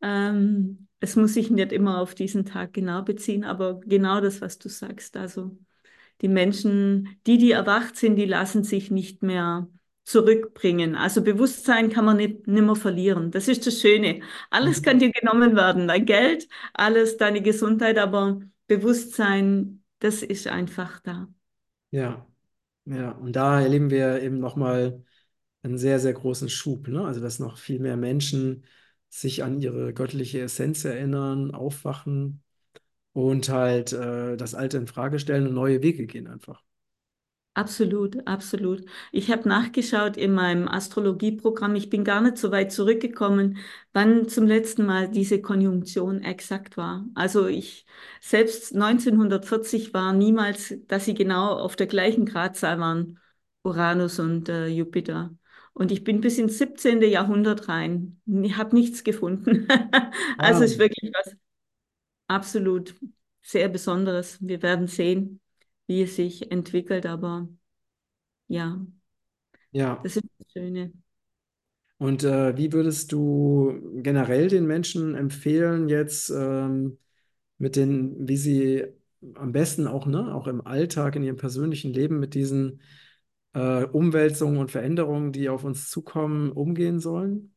Ähm, 0.02 0.88
es 1.00 1.16
muss 1.16 1.34
sich 1.34 1.50
nicht 1.50 1.72
immer 1.72 2.00
auf 2.00 2.14
diesen 2.16 2.46
Tag 2.46 2.74
genau 2.74 3.02
beziehen, 3.02 3.44
aber 3.44 3.80
genau 3.82 4.22
das, 4.22 4.42
was 4.42 4.60
du 4.60 4.70
sagst. 4.70 5.18
Also 5.18 5.58
die 6.24 6.30
Menschen, 6.30 7.20
die, 7.28 7.38
die 7.38 7.52
erwacht 7.52 7.98
sind, 7.98 8.16
die 8.18 8.26
lassen 8.26 8.64
sich 8.64 8.92
nicht 8.92 9.24
mehr 9.24 9.70
zurückbringen. 10.06 10.96
Also 10.96 11.24
Bewusstsein 11.24 11.90
kann 11.92 12.06
man 12.06 12.18
nicht 12.18 12.48
nimmer 12.48 12.76
verlieren. 12.76 13.32
Das 13.32 13.48
ist 13.48 13.68
das 13.68 13.82
Schöne. 13.82 14.22
Alles 14.50 14.82
Mhm. 14.82 14.84
kann 14.84 15.00
dir 15.00 15.12
genommen 15.12 15.56
werden, 15.56 15.88
dein 15.88 16.06
Geld, 16.06 16.48
alles, 16.74 17.18
deine 17.18 17.42
Gesundheit, 17.42 17.98
aber 18.00 18.42
Bewusstsein, 18.68 19.84
das 20.00 20.24
ist 20.24 20.48
einfach 20.48 21.00
da. 21.02 21.28
Ja, 21.92 22.28
ja. 22.86 23.12
Und 23.14 23.36
da 23.36 23.62
erleben 23.62 23.90
wir 23.92 24.22
eben 24.22 24.40
nochmal 24.40 25.04
einen 25.64 25.78
sehr, 25.78 26.00
sehr 26.00 26.14
großen 26.14 26.50
Schub, 26.50 26.88
ne? 26.90 27.06
Also, 27.06 27.22
dass 27.22 27.40
noch 27.40 27.58
viel 27.58 27.80
mehr 27.80 27.98
Menschen 27.98 28.66
sich 29.10 29.44
an 29.44 29.62
ihre 29.62 29.94
göttliche 29.94 30.42
Essenz 30.42 30.86
erinnern, 30.86 31.52
aufwachen 31.56 32.44
und 33.14 33.50
halt 33.50 33.94
äh, 33.94 34.38
das 34.38 34.56
Alte 34.56 34.78
in 34.78 34.88
Frage 34.88 35.20
stellen 35.20 35.48
und 35.48 35.54
neue 35.54 35.82
Wege 35.84 36.08
gehen 36.08 36.28
einfach. 36.28 36.64
Absolut, 37.56 38.26
absolut. 38.28 38.84
Ich 39.12 39.30
habe 39.30 39.48
nachgeschaut 39.48 40.18
in 40.18 40.34
meinem 40.34 40.68
Astrologieprogramm. 40.68 41.76
Ich 41.76 41.92
bin 41.92 42.04
gar 42.04 42.20
nicht 42.20 42.38
so 42.40 42.50
weit 42.50 42.72
zurückgekommen, 42.72 43.58
wann 43.94 44.28
zum 44.28 44.48
letzten 44.48 44.88
Mal 44.88 45.08
diese 45.10 45.40
Konjunktion 45.40 46.22
exakt 46.24 46.78
war. 46.78 47.06
Also 47.14 47.46
ich 47.46 47.86
selbst 48.22 48.74
1940 48.74 49.94
war 49.94 50.14
niemals, 50.14 50.74
dass 50.88 51.06
sie 51.06 51.14
genau 51.14 51.60
auf 51.60 51.76
der 51.76 51.86
gleichen 51.86 52.26
Gradzahl 52.26 52.80
waren, 52.80 53.20
Uranus 53.64 54.18
und 54.18 54.50
äh, 54.50 54.66
Jupiter. 54.68 55.30
Und 55.74 55.92
ich 55.92 56.04
bin 56.04 56.22
bis 56.22 56.40
ins 56.40 56.58
17. 56.58 57.08
Jahrhundert 57.08 57.68
rein. 57.70 58.20
Ich 58.26 58.58
habe 58.58 58.76
nichts 58.76 59.04
gefunden. 59.04 59.68
Also 60.42 60.64
Ah, 60.64 60.64
es 60.64 60.72
ist 60.74 60.80
wirklich 60.80 61.12
was 61.14 61.36
absolut 62.28 62.96
sehr 63.42 63.70
Besonderes. 63.70 64.38
Wir 64.42 64.62
werden 64.62 64.88
sehen, 64.88 65.42
wie 65.88 66.04
es 66.04 66.16
sich 66.16 66.52
entwickelt, 66.52 67.06
aber 67.06 67.48
ja. 68.48 68.86
ja. 69.72 70.00
Das 70.04 70.16
ist 70.16 70.26
das 70.40 70.52
Schöne. 70.52 70.94
Und 71.98 72.24
äh, 72.24 72.58
wie 72.58 72.74
würdest 72.74 73.12
du 73.12 73.80
generell 73.96 74.48
den 74.48 74.66
Menschen 74.66 75.16
empfehlen, 75.16 75.88
jetzt 75.88 76.30
ähm, 76.30 76.98
mit 77.58 77.76
den, 77.76 78.28
wie 78.28 78.38
sie 78.38 78.86
am 79.36 79.54
besten 79.54 79.88
auch, 79.88 80.06
ne, 80.06 80.34
auch 80.36 80.48
im 80.48 80.66
Alltag, 80.66 81.16
in 81.16 81.24
ihrem 81.24 81.38
persönlichen 81.38 81.94
Leben 81.94 82.20
mit 82.20 82.34
diesen 82.34 82.82
äh, 83.54 83.86
Umwälzungen 83.86 84.58
und 84.58 84.72
Veränderungen, 84.72 85.32
die 85.32 85.48
auf 85.50 85.64
uns 85.64 85.90
zukommen, 85.90 86.52
umgehen 86.52 87.00
sollen? 87.00 87.53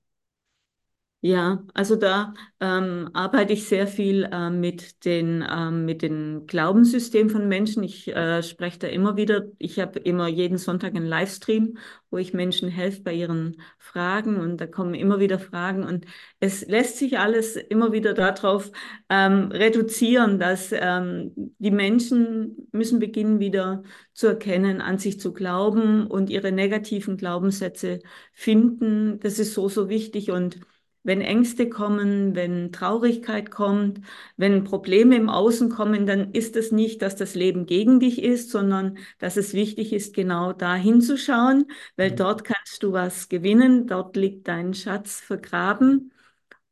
Ja, 1.23 1.65
also 1.75 1.97
da 1.97 2.35
ähm, 2.61 3.11
arbeite 3.13 3.53
ich 3.53 3.67
sehr 3.67 3.89
viel 3.89 4.29
äh, 4.31 4.49
mit 4.51 5.05
den, 5.05 5.45
ähm, 5.51 5.85
mit 5.85 6.03
den 6.03 6.47
Glaubenssystemen 6.47 7.31
von 7.31 7.49
Menschen. 7.49 7.83
Ich 7.83 8.07
äh, 8.15 8.45
spreche 8.45 8.79
da 8.79 8.87
immer 8.87 9.17
wieder, 9.17 9.47
ich 9.59 9.81
habe 9.81 9.99
immer 9.99 10.29
jeden 10.29 10.57
Sonntag 10.59 10.95
einen 10.95 11.07
Livestream, 11.07 11.79
wo 12.11 12.19
ich 12.19 12.33
Menschen 12.33 12.69
helfe 12.69 13.03
bei 13.03 13.13
ihren 13.13 13.57
Fragen 13.79 14.37
und 14.39 14.59
da 14.61 14.67
kommen 14.69 14.95
immer 14.95 15.19
wieder 15.19 15.41
Fragen 15.41 15.83
und 15.85 16.05
es 16.39 16.65
lässt 16.69 16.99
sich 16.99 17.19
alles 17.19 17.57
immer 17.57 17.91
wieder 17.93 18.15
darauf 18.15 18.71
ähm, 19.09 19.51
reduzieren, 19.51 20.39
dass 20.39 20.69
ähm, 20.73 21.33
die 21.59 21.73
Menschen 21.73 22.69
müssen 22.71 23.01
beginnen 23.01 23.41
wieder 23.41 23.83
zu 24.13 24.29
erkennen, 24.29 24.81
an 24.81 24.99
sich 24.99 25.19
zu 25.19 25.33
glauben 25.33 26.07
und 26.07 26.31
ihre 26.31 26.53
negativen 26.53 27.17
Glaubenssätze 27.17 27.99
finden. 28.33 29.19
Das 29.21 29.41
ist 29.41 29.55
so, 29.55 29.69
so 29.69 29.89
wichtig 29.89 30.31
und 30.31 30.61
wenn 31.07 31.21
Ängste 31.21 31.69
kommen, 31.69 32.35
wenn 32.35 32.73
Traurigkeit 32.73 33.51
kommt, 33.51 34.01
wenn 34.37 34.65
Probleme 34.65 35.17
im 35.17 35.29
Außen 35.29 35.71
kommen, 35.71 36.07
dann 36.07 36.33
ist 36.33 36.57
es 36.57 36.73
nicht, 36.73 37.01
dass 37.03 37.17
das 37.17 37.35
Leben 37.35 37.67
gegen 37.67 38.01
dich 38.01 38.23
ist, 38.23 38.51
sondern 38.51 38.99
dass 39.19 39.37
es 39.37 39.55
wichtig 39.55 39.93
ist, 39.93 40.15
genau 40.15 40.53
da 40.53 40.75
hinzuschauen, 40.75 41.67
weil 41.97 42.11
dort 42.13 42.45
kannst 42.45 42.83
du 42.83 42.93
was 42.93 43.29
gewinnen, 43.29 43.87
dort 43.87 44.17
liegt 44.17 44.49
dein 44.49 44.75
Schatz 44.75 45.21
vergraben. 45.21 46.13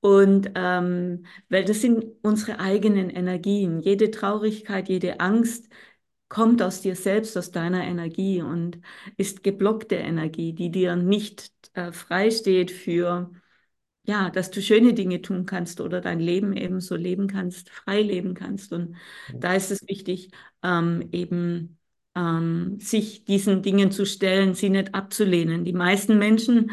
Und 0.00 0.50
ähm, 0.54 1.24
weil 1.48 1.64
das 1.64 1.80
sind 1.80 2.04
unsere 2.22 2.60
eigenen 2.60 3.08
Energien. 3.10 3.80
Jede 3.80 4.10
Traurigkeit, 4.10 4.88
jede 4.88 5.20
Angst 5.20 5.68
kommt 6.28 6.60
aus 6.62 6.80
dir 6.82 6.96
selbst, 6.96 7.36
aus 7.38 7.52
deiner 7.52 7.84
Energie 7.84 8.42
und 8.42 8.80
ist 9.16 9.42
geblockte 9.42 9.96
Energie, 9.96 10.52
die 10.52 10.70
dir 10.70 10.96
nicht 10.96 11.50
äh, 11.74 11.92
frei 11.92 12.30
steht 12.30 12.70
für 12.70 13.30
ja, 14.04 14.30
dass 14.30 14.50
du 14.50 14.60
schöne 14.62 14.94
Dinge 14.94 15.22
tun 15.22 15.46
kannst 15.46 15.80
oder 15.80 16.00
dein 16.00 16.20
Leben 16.20 16.56
eben 16.56 16.80
so 16.80 16.94
leben 16.96 17.26
kannst, 17.28 17.70
frei 17.70 18.02
leben 18.02 18.34
kannst. 18.34 18.72
Und 18.72 18.96
da 19.40 19.54
ist 19.54 19.70
es 19.70 19.86
wichtig, 19.88 20.30
ähm, 20.62 21.08
eben 21.12 21.78
ähm, 22.14 22.78
sich 22.80 23.24
diesen 23.24 23.62
Dingen 23.62 23.90
zu 23.90 24.04
stellen, 24.06 24.54
sie 24.54 24.70
nicht 24.70 24.94
abzulehnen. 24.94 25.64
Die 25.64 25.72
meisten 25.72 26.18
Menschen 26.18 26.72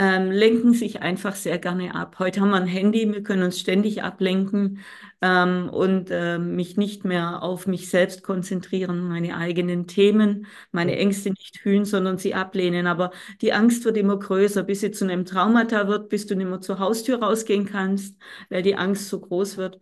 ähm, 0.00 0.30
lenken 0.30 0.72
sich 0.72 1.02
einfach 1.02 1.34
sehr 1.34 1.58
gerne 1.58 1.94
ab. 1.94 2.18
Heute 2.18 2.40
haben 2.40 2.50
wir 2.50 2.56
ein 2.56 2.66
Handy, 2.66 3.12
wir 3.12 3.22
können 3.22 3.42
uns 3.42 3.60
ständig 3.60 4.02
ablenken 4.02 4.80
ähm, 5.20 5.68
und 5.68 6.10
äh, 6.10 6.38
mich 6.38 6.78
nicht 6.78 7.04
mehr 7.04 7.42
auf 7.42 7.66
mich 7.66 7.90
selbst 7.90 8.22
konzentrieren, 8.22 9.08
meine 9.08 9.36
eigenen 9.36 9.86
Themen, 9.86 10.46
meine 10.72 10.96
Ängste 10.96 11.28
nicht 11.28 11.58
fühlen, 11.58 11.84
sondern 11.84 12.16
sie 12.16 12.32
ablehnen. 12.34 12.86
Aber 12.86 13.10
die 13.42 13.52
Angst 13.52 13.84
wird 13.84 13.98
immer 13.98 14.18
größer, 14.18 14.62
bis 14.62 14.80
sie 14.80 14.90
zu 14.90 15.04
einem 15.04 15.26
Traumata 15.26 15.86
wird, 15.86 16.08
bis 16.08 16.26
du 16.26 16.34
nicht 16.34 16.48
mehr 16.48 16.62
zur 16.62 16.78
Haustür 16.78 17.22
rausgehen 17.22 17.66
kannst, 17.66 18.16
weil 18.48 18.62
die 18.62 18.76
Angst 18.76 19.10
so 19.10 19.20
groß 19.20 19.58
wird. 19.58 19.80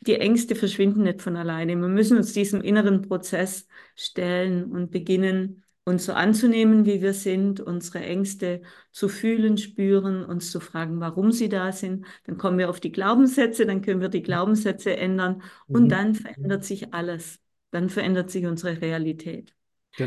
Die 0.00 0.16
Ängste 0.16 0.54
verschwinden 0.54 1.02
nicht 1.04 1.22
von 1.22 1.36
alleine. 1.36 1.76
Wir 1.76 1.88
müssen 1.88 2.18
uns 2.18 2.34
diesem 2.34 2.60
inneren 2.60 3.00
Prozess 3.02 3.66
stellen 3.96 4.64
und 4.70 4.90
beginnen, 4.90 5.62
uns 5.84 6.04
so 6.06 6.12
anzunehmen, 6.12 6.84
wie 6.86 7.02
wir 7.02 7.14
sind, 7.14 7.60
unsere 7.60 8.00
Ängste 8.04 8.62
zu 8.92 9.08
fühlen, 9.08 9.58
spüren, 9.58 10.24
uns 10.24 10.50
zu 10.52 10.60
fragen, 10.60 11.00
warum 11.00 11.32
sie 11.32 11.48
da 11.48 11.72
sind. 11.72 12.06
Dann 12.24 12.38
kommen 12.38 12.58
wir 12.58 12.70
auf 12.70 12.80
die 12.80 12.92
Glaubenssätze, 12.92 13.66
dann 13.66 13.82
können 13.82 14.00
wir 14.00 14.08
die 14.08 14.22
Glaubenssätze 14.22 14.96
ändern 14.96 15.42
und 15.72 15.88
Mhm. 15.88 15.92
dann 15.92 16.14
verändert 16.14 16.64
sich 16.64 16.92
alles. 16.94 17.40
Dann 17.70 17.88
verändert 17.90 18.30
sich 18.30 18.46
unsere 18.46 18.80
Realität. 18.80 19.54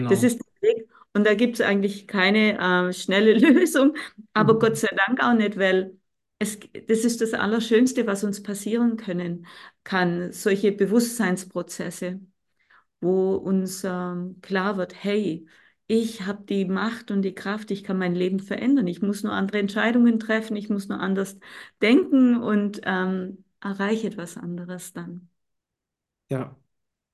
Das 0.07 0.24
Genau. 0.24 0.24
ist 0.24 0.39
der 0.39 0.69
Weg 0.69 0.88
und 1.13 1.26
da 1.26 1.34
gibt 1.36 1.55
es 1.55 1.61
eigentlich 1.61 2.07
keine 2.07 2.89
äh, 2.89 2.93
schnelle 2.93 3.34
Lösung, 3.38 3.95
aber 4.34 4.59
Gott 4.59 4.78
Mhm. 4.78 4.78
sei 4.78 4.89
Dank 5.07 5.21
auch 5.24 5.34
nicht, 5.34 5.57
weil 5.57 5.97
es, 6.39 6.59
das 6.88 6.99
ist 7.05 7.21
das 7.21 7.34
Allerschönste, 7.34 8.07
was 8.07 8.24
uns 8.24 8.43
passieren 8.43 8.97
können 8.97 9.45
kann, 9.84 10.32
solche 10.32 10.71
Bewusstseinsprozesse 10.71 12.19
wo 13.01 13.36
uns 13.36 13.84
ähm, 13.84 14.39
klar 14.41 14.78
wird, 14.78 15.03
hey, 15.03 15.47
ich 15.93 16.23
habe 16.25 16.43
die 16.45 16.65
Macht 16.65 17.11
und 17.11 17.21
die 17.23 17.33
Kraft, 17.35 17.71
ich 17.71 17.83
kann 17.83 17.97
mein 17.97 18.15
Leben 18.15 18.39
verändern. 18.39 18.87
Ich 18.87 19.01
muss 19.01 19.23
nur 19.23 19.33
andere 19.33 19.59
Entscheidungen 19.59 20.19
treffen, 20.19 20.55
ich 20.55 20.69
muss 20.69 20.87
nur 20.89 20.99
anders 20.99 21.37
denken 21.81 22.37
und 22.41 22.81
ähm, 22.85 23.43
erreiche 23.61 24.07
etwas 24.07 24.37
anderes 24.37 24.93
dann. 24.93 25.29
Ja, 26.29 26.55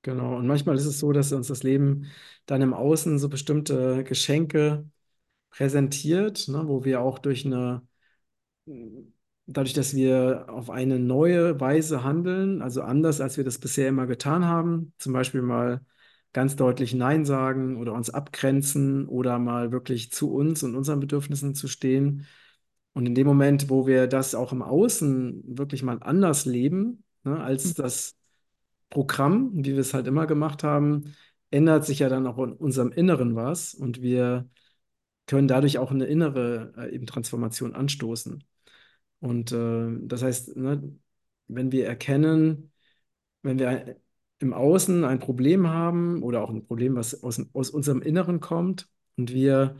genau. 0.02 0.36
Und 0.36 0.46
manchmal 0.46 0.76
ist 0.76 0.86
es 0.86 0.98
so, 1.00 1.12
dass 1.12 1.32
uns 1.32 1.48
das 1.48 1.62
Leben 1.62 2.06
dann 2.46 2.62
im 2.62 2.74
Außen 2.74 3.18
so 3.18 3.28
bestimmte 3.28 4.04
Geschenke 4.04 4.90
präsentiert, 5.50 6.48
ne, 6.48 6.68
wo 6.68 6.84
wir 6.84 7.02
auch 7.02 7.18
durch 7.20 7.46
eine 7.46 7.82
dadurch, 9.46 9.72
dass 9.74 9.94
wir 9.94 10.46
auf 10.48 10.70
eine 10.70 10.98
neue 10.98 11.58
Weise 11.60 12.04
handeln, 12.04 12.62
also 12.62 12.82
anders, 12.82 13.20
als 13.20 13.36
wir 13.36 13.44
das 13.44 13.58
bisher 13.58 13.88
immer 13.88 14.06
getan 14.06 14.44
haben, 14.44 14.92
zum 14.98 15.12
Beispiel 15.12 15.42
mal 15.42 15.80
ganz 16.32 16.56
deutlich 16.56 16.94
Nein 16.94 17.24
sagen 17.24 17.76
oder 17.76 17.92
uns 17.94 18.10
abgrenzen 18.10 19.06
oder 19.08 19.38
mal 19.38 19.72
wirklich 19.72 20.12
zu 20.12 20.32
uns 20.32 20.62
und 20.62 20.74
unseren 20.76 21.00
Bedürfnissen 21.00 21.54
zu 21.54 21.68
stehen. 21.68 22.26
Und 22.92 23.06
in 23.06 23.14
dem 23.14 23.26
Moment, 23.26 23.70
wo 23.70 23.86
wir 23.86 24.06
das 24.06 24.34
auch 24.34 24.52
im 24.52 24.62
Außen 24.62 25.42
wirklich 25.46 25.82
mal 25.82 25.98
anders 26.02 26.44
leben, 26.44 27.04
ne, 27.24 27.40
als 27.40 27.74
das 27.74 28.16
Programm, 28.90 29.50
wie 29.54 29.72
wir 29.72 29.80
es 29.80 29.94
halt 29.94 30.06
immer 30.06 30.26
gemacht 30.26 30.64
haben, 30.64 31.14
ändert 31.50 31.84
sich 31.84 32.00
ja 32.00 32.08
dann 32.08 32.26
auch 32.26 32.38
in 32.38 32.52
unserem 32.52 32.92
Inneren 32.92 33.36
was 33.36 33.74
und 33.74 34.02
wir 34.02 34.48
können 35.26 35.48
dadurch 35.48 35.78
auch 35.78 35.90
eine 35.92 36.06
innere 36.06 36.72
äh, 36.76 36.94
eben 36.94 37.06
Transformation 37.06 37.74
anstoßen. 37.74 38.44
Und 39.20 39.52
äh, 39.52 39.88
das 40.02 40.22
heißt, 40.22 40.56
ne, 40.56 40.96
wenn 41.48 41.72
wir 41.72 41.86
erkennen, 41.86 42.72
wenn 43.42 43.58
wir 43.58 43.96
im 44.40 44.52
Außen 44.54 45.04
ein 45.04 45.20
Problem 45.20 45.68
haben 45.68 46.22
oder 46.22 46.42
auch 46.42 46.50
ein 46.50 46.66
Problem, 46.66 46.96
was 46.96 47.22
aus, 47.22 47.40
aus 47.52 47.70
unserem 47.70 48.02
Inneren 48.02 48.40
kommt 48.40 48.88
und 49.16 49.32
wir 49.32 49.76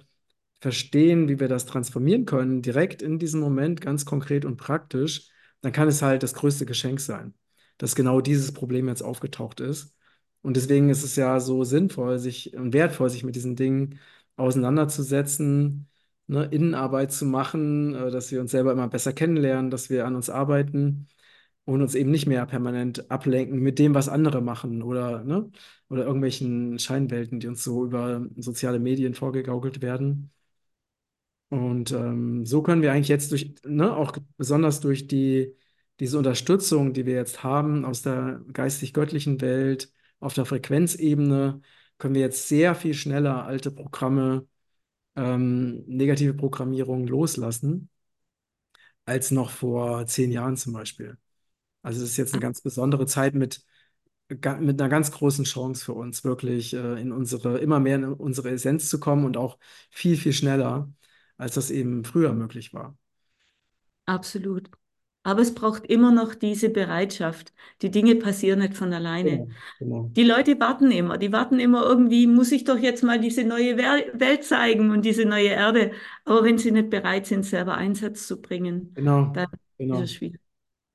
verstehen, 0.60 1.28
wie 1.28 1.40
wir 1.40 1.48
das 1.48 1.66
transformieren 1.66 2.26
können, 2.26 2.62
direkt 2.62 3.02
in 3.02 3.18
diesem 3.18 3.40
Moment, 3.40 3.80
ganz 3.80 4.04
konkret 4.04 4.44
und 4.44 4.56
praktisch, 4.58 5.30
dann 5.62 5.72
kann 5.72 5.88
es 5.88 6.02
halt 6.02 6.22
das 6.22 6.34
größte 6.34 6.66
Geschenk 6.66 7.00
sein, 7.00 7.34
dass 7.78 7.94
genau 7.94 8.20
dieses 8.20 8.52
Problem 8.52 8.88
jetzt 8.88 9.02
aufgetaucht 9.02 9.60
ist. 9.60 9.94
Und 10.42 10.56
deswegen 10.56 10.90
ist 10.90 11.02
es 11.04 11.16
ja 11.16 11.40
so 11.40 11.64
sinnvoll, 11.64 12.18
sich 12.18 12.54
und 12.56 12.72
wertvoll, 12.72 13.10
sich 13.10 13.24
mit 13.24 13.36
diesen 13.36 13.56
Dingen 13.56 13.98
auseinanderzusetzen, 14.36 15.88
ne, 16.26 16.44
Innenarbeit 16.46 17.12
zu 17.12 17.26
machen, 17.26 17.94
äh, 17.94 18.10
dass 18.10 18.30
wir 18.30 18.40
uns 18.40 18.50
selber 18.50 18.72
immer 18.72 18.88
besser 18.88 19.12
kennenlernen, 19.12 19.70
dass 19.70 19.90
wir 19.90 20.06
an 20.06 20.16
uns 20.16 20.30
arbeiten 20.30 21.08
und 21.64 21.82
uns 21.82 21.94
eben 21.94 22.10
nicht 22.10 22.26
mehr 22.26 22.46
permanent 22.46 23.10
ablenken 23.10 23.60
mit 23.60 23.78
dem, 23.78 23.94
was 23.94 24.08
andere 24.08 24.40
machen 24.40 24.82
oder, 24.82 25.24
ne, 25.24 25.50
oder 25.88 26.04
irgendwelchen 26.04 26.78
Scheinwelten, 26.78 27.40
die 27.40 27.48
uns 27.48 27.62
so 27.64 27.84
über 27.84 28.26
soziale 28.36 28.78
Medien 28.80 29.14
vorgegaukelt 29.14 29.82
werden. 29.82 30.32
Und 31.48 31.90
ähm, 31.92 32.46
so 32.46 32.62
können 32.62 32.82
wir 32.82 32.92
eigentlich 32.92 33.08
jetzt 33.08 33.32
durch, 33.32 33.54
ne, 33.64 33.94
auch 33.96 34.16
besonders 34.36 34.80
durch 34.80 35.06
die, 35.08 35.56
diese 35.98 36.16
Unterstützung, 36.18 36.92
die 36.92 37.06
wir 37.06 37.14
jetzt 37.14 37.42
haben 37.42 37.84
aus 37.84 38.02
der 38.02 38.40
geistig-göttlichen 38.52 39.40
Welt, 39.40 39.92
auf 40.20 40.34
der 40.34 40.44
Frequenzebene, 40.44 41.60
können 41.98 42.14
wir 42.14 42.20
jetzt 42.22 42.48
sehr 42.48 42.74
viel 42.74 42.94
schneller 42.94 43.44
alte 43.44 43.70
Programme, 43.72 44.46
ähm, 45.16 45.84
negative 45.86 46.34
Programmierung 46.34 47.06
loslassen, 47.06 47.90
als 49.04 49.30
noch 49.30 49.50
vor 49.50 50.06
zehn 50.06 50.30
Jahren 50.32 50.56
zum 50.56 50.72
Beispiel. 50.72 51.18
Also 51.82 52.02
es 52.04 52.10
ist 52.12 52.16
jetzt 52.16 52.34
eine 52.34 52.40
ganz 52.42 52.60
besondere 52.60 53.06
Zeit 53.06 53.34
mit, 53.34 53.64
mit 54.28 54.42
einer 54.80 54.88
ganz 54.88 55.10
großen 55.12 55.44
Chance 55.44 55.84
für 55.84 55.94
uns, 55.94 56.24
wirklich 56.24 56.74
äh, 56.74 57.00
in 57.00 57.12
unsere, 57.12 57.58
immer 57.58 57.80
mehr 57.80 57.96
in 57.96 58.04
unsere 58.04 58.50
Essenz 58.50 58.88
zu 58.90 59.00
kommen 59.00 59.24
und 59.24 59.36
auch 59.36 59.58
viel, 59.90 60.16
viel 60.16 60.32
schneller, 60.32 60.92
als 61.38 61.54
das 61.54 61.70
eben 61.70 62.04
früher 62.04 62.32
möglich 62.34 62.74
war. 62.74 62.96
Absolut. 64.06 64.70
Aber 65.22 65.42
es 65.42 65.54
braucht 65.54 65.86
immer 65.86 66.12
noch 66.12 66.34
diese 66.34 66.70
Bereitschaft. 66.70 67.52
Die 67.82 67.90
Dinge 67.90 68.16
passieren 68.16 68.60
nicht 68.60 68.74
von 68.76 68.92
alleine. 68.92 69.38
Genau, 69.38 69.54
genau. 69.78 70.10
Die 70.16 70.24
Leute 70.24 70.58
warten 70.60 70.90
immer. 70.92 71.18
Die 71.18 71.32
warten 71.32 71.60
immer 71.60 71.84
irgendwie, 71.84 72.26
muss 72.26 72.52
ich 72.52 72.64
doch 72.64 72.78
jetzt 72.78 73.02
mal 73.04 73.20
diese 73.20 73.44
neue 73.44 73.76
Welt 73.78 74.44
zeigen 74.44 74.90
und 74.92 75.04
diese 75.04 75.24
neue 75.26 75.48
Erde. 75.50 75.92
Aber 76.24 76.44
wenn 76.44 76.58
sie 76.58 76.72
nicht 76.72 76.90
bereit 76.90 77.26
sind, 77.26 77.44
selber 77.44 77.76
Einsatz 77.76 78.26
zu 78.26 78.40
bringen, 78.42 78.96
Genau, 78.96 79.24
dann 79.32 79.48
ist 79.92 80.00
es 80.00 80.12
genau. 80.12 80.14
schwierig. 80.14 80.40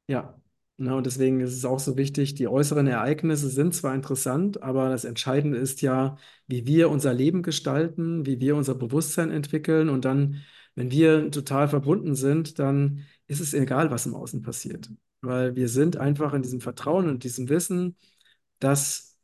Ja, 0.08 0.40
na, 0.78 0.96
und 0.96 1.06
deswegen 1.06 1.40
ist 1.40 1.54
es 1.54 1.64
auch 1.64 1.80
so 1.80 1.96
wichtig, 1.96 2.36
die 2.36 2.48
äußeren 2.50 2.88
Ereignisse 2.88 3.50
sind 3.50 3.74
zwar 3.74 3.96
interessant, 3.96 4.62
aber 4.62 4.90
das 4.90 5.06
Entscheidende 5.06 5.58
ist 5.58 5.82
ja, 5.82 6.18
wie 6.48 6.68
wir 6.68 6.90
unser 6.90 7.14
Leben 7.14 7.44
gestalten, 7.44 8.26
wie 8.26 8.42
wir 8.42 8.58
unser 8.58 8.76
Bewusstsein 8.76 9.32
entwickeln 9.32 9.88
und 9.88 10.04
dann, 10.04 10.44
wenn 10.76 10.92
wir 10.92 11.32
total 11.32 11.70
verbunden 11.70 12.16
sind, 12.16 12.60
dann 12.60 13.06
ist 13.28 13.40
es 13.40 13.54
egal, 13.54 13.90
was 13.90 14.06
im 14.06 14.16
Außen 14.16 14.42
passiert, 14.42 14.90
weil 15.22 15.56
wir 15.56 15.70
sind 15.70 15.96
einfach 15.96 16.34
in 16.34 16.42
diesem 16.42 16.60
Vertrauen 16.60 17.08
und 17.08 17.24
diesem 17.24 17.48
Wissen, 17.48 17.96
dass 18.60 19.18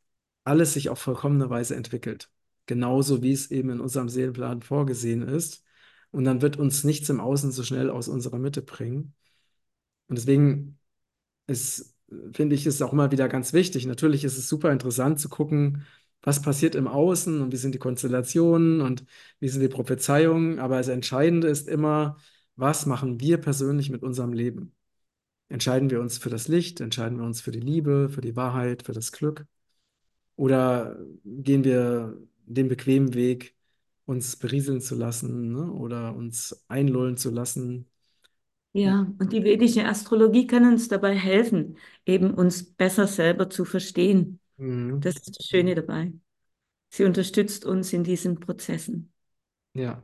alles 0.44 0.74
sich 0.74 0.90
auf 0.90 1.00
vollkommene 1.00 1.50
Weise 1.50 1.76
entwickelt, 1.76 2.30
genauso 2.66 3.22
wie 3.24 3.34
es 3.34 3.52
eben 3.52 3.70
in 3.72 3.80
unserem 3.82 4.10
Seelenplan 4.10 4.62
vorgesehen 4.62 5.22
ist. 5.24 5.64
Und 6.12 6.26
dann 6.26 6.42
wird 6.42 6.58
uns 6.58 6.84
nichts 6.84 7.10
im 7.10 7.20
Außen 7.20 7.52
so 7.52 7.64
schnell 7.64 7.90
aus 7.90 8.08
unserer 8.08 8.40
Mitte 8.40 8.62
bringen. 8.62 9.14
Und 10.08 10.18
deswegen 10.18 10.80
ist, 11.52 11.96
finde 12.34 12.56
ich, 12.56 12.66
ist 12.66 12.82
auch 12.82 12.94
immer 12.94 13.12
wieder 13.12 13.30
ganz 13.30 13.54
wichtig. 13.54 13.86
Natürlich 13.86 14.24
ist 14.24 14.38
es 14.38 14.50
super 14.50 14.72
interessant 14.72 15.20
zu 15.20 15.30
gucken, 15.30 15.86
was 16.24 16.42
passiert 16.42 16.76
im 16.76 16.88
Außen 16.88 17.42
und 17.42 17.52
wie 17.52 17.58
sind 17.58 17.74
die 17.76 17.80
Konstellationen 17.80 18.82
und 18.82 19.06
wie 19.40 19.50
sind 19.50 19.62
die 19.62 19.68
Prophezeiungen. 19.70 20.60
Aber 20.60 20.78
das 20.78 20.88
Entscheidende 20.88 21.48
ist 21.48 21.68
immer, 21.68 22.18
was 22.56 22.86
machen 22.86 23.20
wir 23.20 23.38
persönlich 23.40 23.90
mit 23.90 24.04
unserem 24.04 24.34
Leben? 24.34 24.76
Entscheiden 25.50 25.90
wir 25.90 26.02
uns 26.02 26.18
für 26.18 26.30
das 26.30 26.48
Licht? 26.48 26.82
Entscheiden 26.82 27.20
wir 27.20 27.26
uns 27.26 27.42
für 27.42 27.52
die 27.52 27.60
Liebe, 27.60 28.10
für 28.10 28.22
die 28.22 28.36
Wahrheit, 28.36 28.84
für 28.84 28.94
das 28.94 29.12
Glück? 29.12 29.46
Oder 30.36 30.98
gehen 31.26 31.64
wir 31.64 32.18
den 32.46 32.68
bequemen 32.70 33.14
Weg, 33.14 33.56
uns 34.06 34.36
berieseln 34.38 34.82
zu 34.82 34.96
lassen, 34.96 35.52
ne? 35.54 35.72
Oder 35.72 36.16
uns 36.16 36.66
einlullen 36.70 37.18
zu 37.18 37.30
lassen? 37.32 37.91
Ja, 38.74 39.02
und 39.20 39.34
die 39.34 39.44
vedische 39.44 39.86
Astrologie 39.86 40.48
kann 40.48 40.66
uns 40.66 40.88
dabei 40.88 41.14
helfen, 41.18 41.78
eben 42.06 42.34
uns 42.34 42.64
besser 42.64 43.06
selber 43.08 43.50
zu 43.50 43.66
verstehen. 43.66 44.40
Mhm. 44.58 45.02
Das 45.02 45.16
ist 45.18 45.38
das 45.40 45.48
Schöne 45.48 45.76
dabei. 45.76 46.14
Sie 46.92 47.06
unterstützt 47.06 47.66
uns 47.66 47.94
in 47.94 48.04
diesen 48.04 48.40
Prozessen. 48.40 49.14
Ja. 49.74 50.04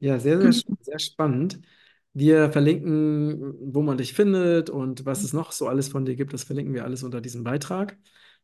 Ja, 0.00 0.18
sehr, 0.20 0.38
sehr, 0.40 0.52
sehr 0.80 0.98
spannend. 1.00 1.60
Wir 2.12 2.50
verlinken, 2.52 3.54
wo 3.74 3.82
man 3.82 3.98
dich 3.98 4.14
findet 4.14 4.70
und 4.70 5.04
was 5.06 5.24
es 5.24 5.32
noch 5.32 5.52
so 5.52 5.66
alles 5.68 5.88
von 5.88 6.04
dir 6.04 6.14
gibt, 6.16 6.32
das 6.32 6.44
verlinken 6.44 6.74
wir 6.74 6.84
alles 6.84 7.02
unter 7.02 7.20
diesem 7.20 7.42
Beitrag. 7.44 7.98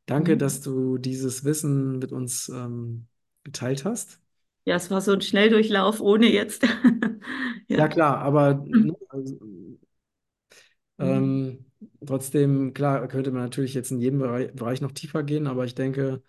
Danke, 0.06 0.36
Mhm. 0.36 0.38
dass 0.38 0.60
du 0.60 0.98
dieses 0.98 1.44
Wissen 1.44 1.98
mit 1.98 2.12
uns 2.12 2.48
ähm, 2.48 3.06
geteilt 3.44 3.84
hast. 3.84 4.20
Ja, 4.64 4.76
es 4.76 4.90
war 4.90 5.00
so 5.00 5.12
ein 5.12 5.20
Schnelldurchlauf 5.20 6.00
ohne 6.00 6.26
jetzt. 6.32 6.64
Ja, 7.76 7.88
Ja. 7.88 7.88
klar, 7.88 8.18
aber 8.18 8.54
ne, 8.66 8.94
also, 9.08 9.36
Mhm. 11.00 11.34
ähm, 11.34 11.66
trotzdem, 12.06 12.72
klar, 12.74 13.06
könnte 13.08 13.30
man 13.32 13.42
natürlich 13.42 13.74
jetzt 13.74 13.90
in 13.90 14.00
jedem 14.00 14.18
Bereich, 14.20 14.80
noch 14.80 14.92
tiefer 14.92 15.22
gehen, 15.22 15.46
aber 15.46 15.64
ich 15.64 15.74
denke, 15.74 16.22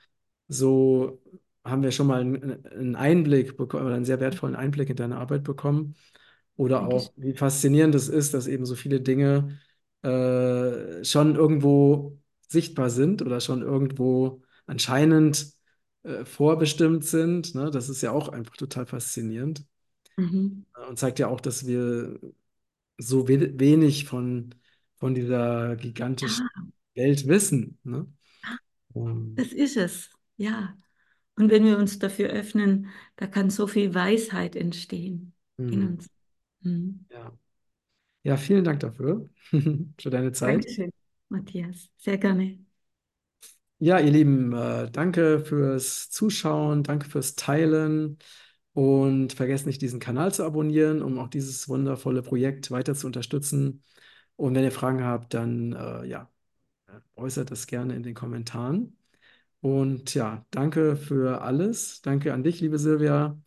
so 0.47 1.21
haben 1.63 1.83
wir 1.83 1.91
schon 1.91 2.07
mal 2.07 2.21
einen, 2.21 2.95
Einblick 2.95 3.57
bekommen, 3.57 3.85
oder 3.87 3.95
einen 3.95 4.05
sehr 4.05 4.19
wertvollen 4.19 4.55
Einblick 4.55 4.89
in 4.89 4.95
deine 4.97 5.17
Arbeit 5.17 5.43
bekommen. 5.43 5.95
oder 6.57 6.83
Dankeschön. 6.83 6.87
auch 6.87 7.13
wie 7.17 7.33
faszinierend 7.35 7.95
es 7.95 8.09
ist, 8.09 8.35
dass 8.35 8.47
eben 8.47 8.65
so 8.67 8.75
viele 8.75 9.01
Dinge 9.01 9.59
äh, 10.03 11.03
schon 11.05 11.35
irgendwo 11.37 12.19
sichtbar 12.49 12.91
sind 12.91 13.23
oder 13.23 13.41
schon 13.41 13.63
irgendwo 13.63 14.43
anscheinend 14.67 15.53
äh, 16.05 16.25
vorbestimmt 16.25 17.03
sind. 17.05 17.55
Ne? 17.55 17.71
Das 17.71 17.89
ist 17.89 18.01
ja 18.01 18.11
auch 18.11 18.29
einfach 18.29 18.55
total 18.55 18.85
faszinierend 18.85 19.65
Mhm. 20.17 20.65
äh, 20.75 20.87
und 20.87 20.97
zeigt 20.97 21.19
ja 21.19 21.27
auch, 21.27 21.41
dass 21.41 21.65
wir 21.67 22.19
so 22.97 23.27
we 23.27 23.59
wenig 23.59 24.05
von, 24.05 24.55
von 24.97 25.13
dieser 25.13 25.75
gigantischen 25.75 26.49
Ja, 26.55 27.03
Welt 27.03 27.27
wissen. 27.27 27.77
Ne? 27.83 28.07
Ähm, 28.95 29.35
das 29.35 29.51
ist 29.51 29.77
es. 29.77 30.09
Ja. 30.37 30.77
Und 31.37 31.51
wenn 31.51 31.65
wir 31.65 31.77
uns 31.77 31.99
dafür 31.99 32.29
öffnen, 32.29 32.87
da 33.17 33.27
kann 33.27 33.49
so 33.49 33.67
viel 33.67 33.93
Weisheit 33.93 34.55
entstehen 34.55 35.33
in 35.57 35.73
hm, 35.73 35.87
uns. 35.87 36.09
Mhm. 36.61 37.05
ja. 37.11 37.37
Ja, 38.23 38.37
vielen 38.37 38.63
Dank 38.63 38.79
dafür, 38.79 39.29
für 39.51 40.09
deine 40.09 40.31
Zeit. 40.31 40.55
Dankeschön, 40.55 40.91
Matthias. 41.29 41.91
Sehr 41.97 42.17
gerne. 42.17 42.64
Ja, 43.85 43.99
ihr 43.99 44.09
Lieben, 44.09 44.51
äh, 44.53 44.89
danke 44.89 45.39
fürs 45.39 46.09
Zuschauen, 46.09 46.81
danke 46.81 47.07
fürs 47.07 47.35
Teilen 47.35 48.17
und 48.73 49.33
vergesst 49.33 49.67
nicht, 49.67 49.79
diesen 49.79 49.99
Kanal 49.99 50.33
zu 50.33 50.43
abonnieren, 50.43 51.03
um 51.03 51.19
auch 51.19 51.27
dieses 51.27 51.69
wundervolle 51.69 52.23
Projekt 52.23 52.71
weiter 52.71 52.95
zu 52.95 53.05
unterstützen. 53.05 53.83
Und 54.37 54.55
wenn 54.55 54.63
ihr 54.63 54.71
Fragen 54.71 55.03
habt, 55.03 55.35
dann 55.35 55.73
äh, 55.73 56.03
ja, 56.07 56.31
äußert 57.15 57.51
es 57.51 57.67
gerne 57.67 57.95
in 57.95 58.03
den 58.03 58.15
Kommentaren. 58.15 58.97
Und 59.61 60.15
ja, 60.15 60.45
danke 60.51 60.95
für 60.97 61.41
alles. 61.43 62.01
Danke 62.01 62.33
an 62.33 62.43
dich, 62.43 62.61
liebe 62.61 62.79
Silvia. 62.79 63.39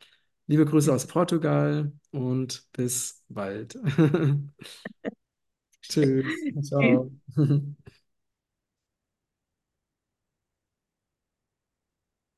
Liebe 0.46 0.66
Grüße 0.66 0.92
aus 0.94 1.06
Portugal 1.08 1.92
und 2.12 2.68
bis 2.72 3.24
bald. 3.28 3.78
Tschüss. 5.82 6.24
Ciao. 6.62 7.10